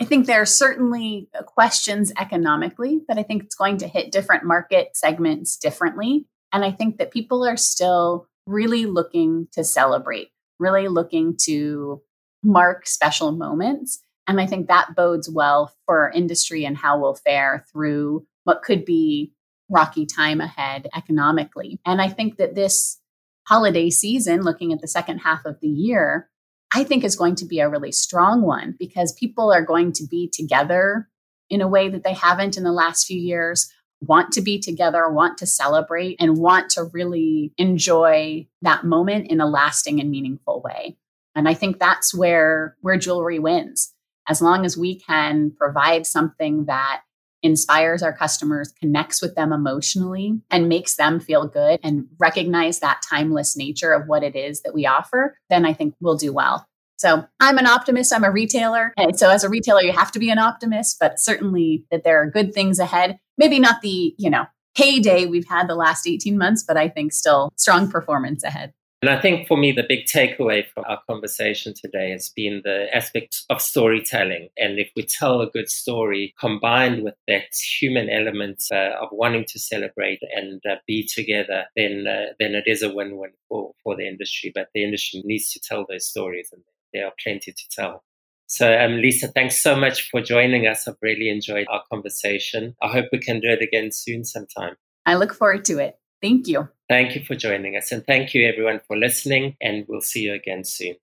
I 0.00 0.04
think 0.04 0.26
there 0.26 0.40
are 0.40 0.46
certainly 0.46 1.28
questions 1.46 2.12
economically 2.18 3.02
that 3.06 3.18
I 3.18 3.22
think 3.22 3.44
it's 3.44 3.54
going 3.54 3.76
to 3.78 3.88
hit 3.88 4.10
different 4.10 4.44
market 4.44 4.96
segments 4.96 5.56
differently. 5.56 6.26
And 6.52 6.64
I 6.64 6.72
think 6.72 6.98
that 6.98 7.12
people 7.12 7.46
are 7.46 7.56
still 7.56 8.26
really 8.46 8.86
looking 8.86 9.46
to 9.52 9.62
celebrate 9.62 10.30
really 10.62 10.88
looking 10.88 11.36
to 11.44 12.00
mark 12.42 12.86
special 12.86 13.32
moments. 13.32 14.02
And 14.26 14.40
I 14.40 14.46
think 14.46 14.68
that 14.68 14.94
bodes 14.96 15.28
well 15.28 15.72
for 15.86 16.10
industry 16.14 16.64
and 16.64 16.76
how 16.76 17.00
we'll 17.00 17.14
fare 17.14 17.66
through 17.72 18.26
what 18.44 18.62
could 18.62 18.84
be 18.84 19.32
rocky 19.68 20.06
time 20.06 20.40
ahead 20.40 20.88
economically. 20.94 21.80
And 21.84 22.00
I 22.00 22.08
think 22.08 22.36
that 22.36 22.54
this 22.54 23.00
holiday 23.46 23.90
season, 23.90 24.42
looking 24.42 24.72
at 24.72 24.80
the 24.80 24.88
second 24.88 25.18
half 25.18 25.44
of 25.44 25.58
the 25.60 25.68
year, 25.68 26.28
I 26.74 26.84
think 26.84 27.04
is 27.04 27.16
going 27.16 27.34
to 27.36 27.46
be 27.46 27.60
a 27.60 27.68
really 27.68 27.92
strong 27.92 28.42
one 28.42 28.76
because 28.78 29.12
people 29.12 29.52
are 29.52 29.64
going 29.64 29.92
to 29.94 30.06
be 30.06 30.30
together 30.32 31.08
in 31.50 31.60
a 31.60 31.68
way 31.68 31.88
that 31.88 32.02
they 32.02 32.14
haven't 32.14 32.56
in 32.56 32.64
the 32.64 32.72
last 32.72 33.06
few 33.06 33.20
years, 33.20 33.70
want 34.06 34.32
to 34.32 34.40
be 34.40 34.58
together, 34.58 35.08
want 35.10 35.38
to 35.38 35.46
celebrate, 35.46 36.16
and 36.20 36.36
want 36.36 36.70
to 36.70 36.84
really 36.92 37.52
enjoy 37.58 38.46
that 38.62 38.84
moment 38.84 39.30
in 39.30 39.40
a 39.40 39.46
lasting 39.46 40.00
and 40.00 40.10
meaningful 40.10 40.60
way. 40.62 40.96
And 41.34 41.48
I 41.48 41.54
think 41.54 41.78
that's 41.78 42.14
where 42.14 42.76
where 42.80 42.98
jewelry 42.98 43.38
wins. 43.38 43.94
As 44.28 44.42
long 44.42 44.64
as 44.64 44.76
we 44.76 44.98
can 44.98 45.52
provide 45.56 46.06
something 46.06 46.66
that 46.66 47.02
inspires 47.42 48.02
our 48.02 48.12
customers, 48.12 48.72
connects 48.80 49.20
with 49.20 49.34
them 49.34 49.52
emotionally, 49.52 50.40
and 50.50 50.68
makes 50.68 50.94
them 50.94 51.18
feel 51.18 51.48
good 51.48 51.80
and 51.82 52.06
recognize 52.18 52.78
that 52.78 53.02
timeless 53.08 53.56
nature 53.56 53.92
of 53.92 54.06
what 54.06 54.22
it 54.22 54.36
is 54.36 54.62
that 54.62 54.74
we 54.74 54.86
offer, 54.86 55.36
then 55.50 55.64
I 55.64 55.72
think 55.72 55.94
we'll 56.00 56.16
do 56.16 56.32
well. 56.32 56.68
So 57.02 57.24
I'm 57.40 57.58
an 57.58 57.66
optimist. 57.66 58.14
I'm 58.14 58.22
a 58.22 58.30
retailer. 58.30 58.92
And 58.96 59.18
so 59.18 59.28
as 59.28 59.42
a 59.42 59.48
retailer, 59.48 59.82
you 59.82 59.90
have 59.90 60.12
to 60.12 60.20
be 60.20 60.30
an 60.30 60.38
optimist, 60.38 60.98
but 61.00 61.18
certainly 61.18 61.84
that 61.90 62.04
there 62.04 62.22
are 62.22 62.30
good 62.30 62.54
things 62.54 62.78
ahead. 62.78 63.18
Maybe 63.36 63.58
not 63.58 63.82
the, 63.82 64.14
you 64.18 64.30
know, 64.30 64.44
heyday 64.76 65.26
we've 65.26 65.48
had 65.48 65.68
the 65.68 65.74
last 65.74 66.06
18 66.06 66.38
months, 66.38 66.62
but 66.62 66.76
I 66.76 66.88
think 66.88 67.12
still 67.12 67.50
strong 67.56 67.90
performance 67.90 68.44
ahead. 68.44 68.72
And 69.02 69.10
I 69.10 69.20
think 69.20 69.48
for 69.48 69.56
me, 69.56 69.72
the 69.72 69.82
big 69.82 70.04
takeaway 70.04 70.64
from 70.64 70.84
our 70.86 71.00
conversation 71.10 71.74
today 71.74 72.12
has 72.12 72.28
been 72.28 72.62
the 72.64 72.86
aspect 72.94 73.42
of 73.50 73.60
storytelling. 73.60 74.50
And 74.56 74.78
if 74.78 74.92
we 74.94 75.02
tell 75.02 75.40
a 75.40 75.50
good 75.50 75.68
story 75.68 76.34
combined 76.38 77.02
with 77.02 77.14
that 77.26 77.52
human 77.80 78.10
element 78.10 78.62
uh, 78.70 78.92
of 79.02 79.08
wanting 79.10 79.46
to 79.48 79.58
celebrate 79.58 80.20
and 80.32 80.62
uh, 80.70 80.76
be 80.86 81.04
together, 81.04 81.64
then 81.74 82.06
uh, 82.06 82.34
then 82.38 82.54
it 82.54 82.68
is 82.68 82.84
a 82.84 82.94
win-win 82.94 83.32
for, 83.48 83.72
for 83.82 83.96
the 83.96 84.06
industry. 84.06 84.52
But 84.54 84.68
the 84.72 84.84
industry 84.84 85.22
needs 85.24 85.50
to 85.50 85.58
tell 85.58 85.84
those 85.88 86.06
stories, 86.06 86.50
and 86.52 86.62
there 86.92 87.06
are 87.06 87.12
plenty 87.22 87.52
to 87.52 87.62
tell. 87.70 88.04
So, 88.46 88.78
um, 88.78 88.96
Lisa, 88.96 89.28
thanks 89.28 89.62
so 89.62 89.74
much 89.74 90.10
for 90.10 90.20
joining 90.20 90.66
us. 90.66 90.86
I've 90.86 90.96
really 91.00 91.30
enjoyed 91.30 91.66
our 91.70 91.82
conversation. 91.90 92.76
I 92.82 92.88
hope 92.88 93.06
we 93.10 93.18
can 93.18 93.40
do 93.40 93.48
it 93.48 93.62
again 93.62 93.90
soon 93.92 94.24
sometime. 94.24 94.76
I 95.06 95.14
look 95.14 95.32
forward 95.32 95.64
to 95.66 95.78
it. 95.78 95.98
Thank 96.20 96.46
you. 96.46 96.68
Thank 96.88 97.14
you 97.16 97.24
for 97.24 97.34
joining 97.34 97.76
us. 97.76 97.90
And 97.90 98.06
thank 98.06 98.34
you, 98.34 98.46
everyone, 98.46 98.80
for 98.86 98.96
listening. 98.96 99.56
And 99.60 99.86
we'll 99.88 100.02
see 100.02 100.20
you 100.20 100.34
again 100.34 100.64
soon. 100.64 100.96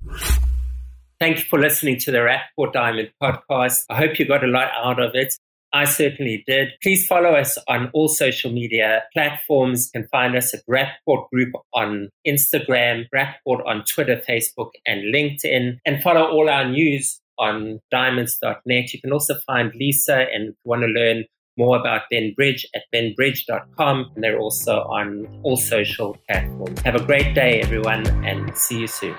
Thank 1.20 1.40
you 1.40 1.44
for 1.44 1.60
listening 1.60 1.98
to 2.02 2.12
the 2.12 2.20
Rapaport 2.20 2.72
Diamond 2.72 3.12
podcast. 3.22 3.86
I 3.90 3.96
hope 3.96 4.20
you 4.20 4.26
got 4.26 4.44
a 4.44 4.48
lot 4.48 4.70
out 4.82 5.02
of 5.02 5.16
it. 5.16 5.34
I 5.72 5.86
certainly 5.86 6.44
did. 6.48 6.70
Please 6.82 7.06
follow 7.06 7.30
us 7.30 7.58
on 7.68 7.90
all 7.94 8.08
social 8.08 8.52
media 8.52 9.04
platforms. 9.14 9.90
You 9.94 10.02
can 10.02 10.10
find 10.10 10.36
us 10.36 10.54
at 10.54 10.66
Rapaport 10.68 11.30
Group 11.32 11.54
on 11.74 12.10
Instagram, 12.28 13.06
Rapaport 13.14 13.66
on 13.66 13.84
Twitter, 13.86 14.22
Facebook, 14.28 14.72
and 14.86 15.14
LinkedIn. 15.14 15.78
And 15.86 16.02
follow 16.02 16.26
all 16.26 16.50
our 16.50 16.68
news 16.68 17.22
on 17.38 17.80
diamonds.net. 17.92 18.94
You 18.94 19.02
can 19.02 19.12
also 19.12 19.36
find 19.46 19.72
Lisa 19.76 20.26
and 20.34 20.54
want 20.66 20.82
to 20.82 20.88
learn 20.88 21.26
more 21.58 21.78
about 21.78 22.04
Ben 22.10 22.34
Bridge 22.36 22.66
at 22.74 22.84
benbridge.com. 22.94 24.12
And 24.16 24.24
they're 24.24 24.40
also 24.40 24.80
on 24.84 25.28
all 25.44 25.58
social 25.58 26.18
platforms. 26.28 26.80
Have 26.82 26.96
a 26.96 27.04
great 27.04 27.36
day, 27.36 27.62
everyone, 27.62 28.08
and 28.26 28.58
see 28.58 28.80
you 28.80 28.88
soon. 28.88 29.16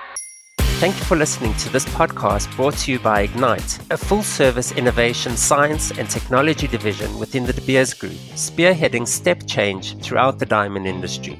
Thank 0.81 0.97
you 0.97 1.03
for 1.03 1.15
listening 1.15 1.53
to 1.57 1.69
this 1.69 1.85
podcast 1.85 2.55
brought 2.55 2.75
to 2.75 2.91
you 2.91 2.97
by 2.97 3.21
Ignite, 3.21 3.77
a 3.91 3.97
full 3.97 4.23
service 4.23 4.71
innovation, 4.71 5.37
science, 5.37 5.91
and 5.91 6.09
technology 6.09 6.65
division 6.65 7.19
within 7.19 7.45
the 7.45 7.53
De 7.53 7.61
Beers 7.61 7.93
Group, 7.93 8.13
spearheading 8.33 9.07
step 9.07 9.45
change 9.45 9.95
throughout 9.99 10.39
the 10.39 10.45
diamond 10.47 10.87
industry. 10.87 11.39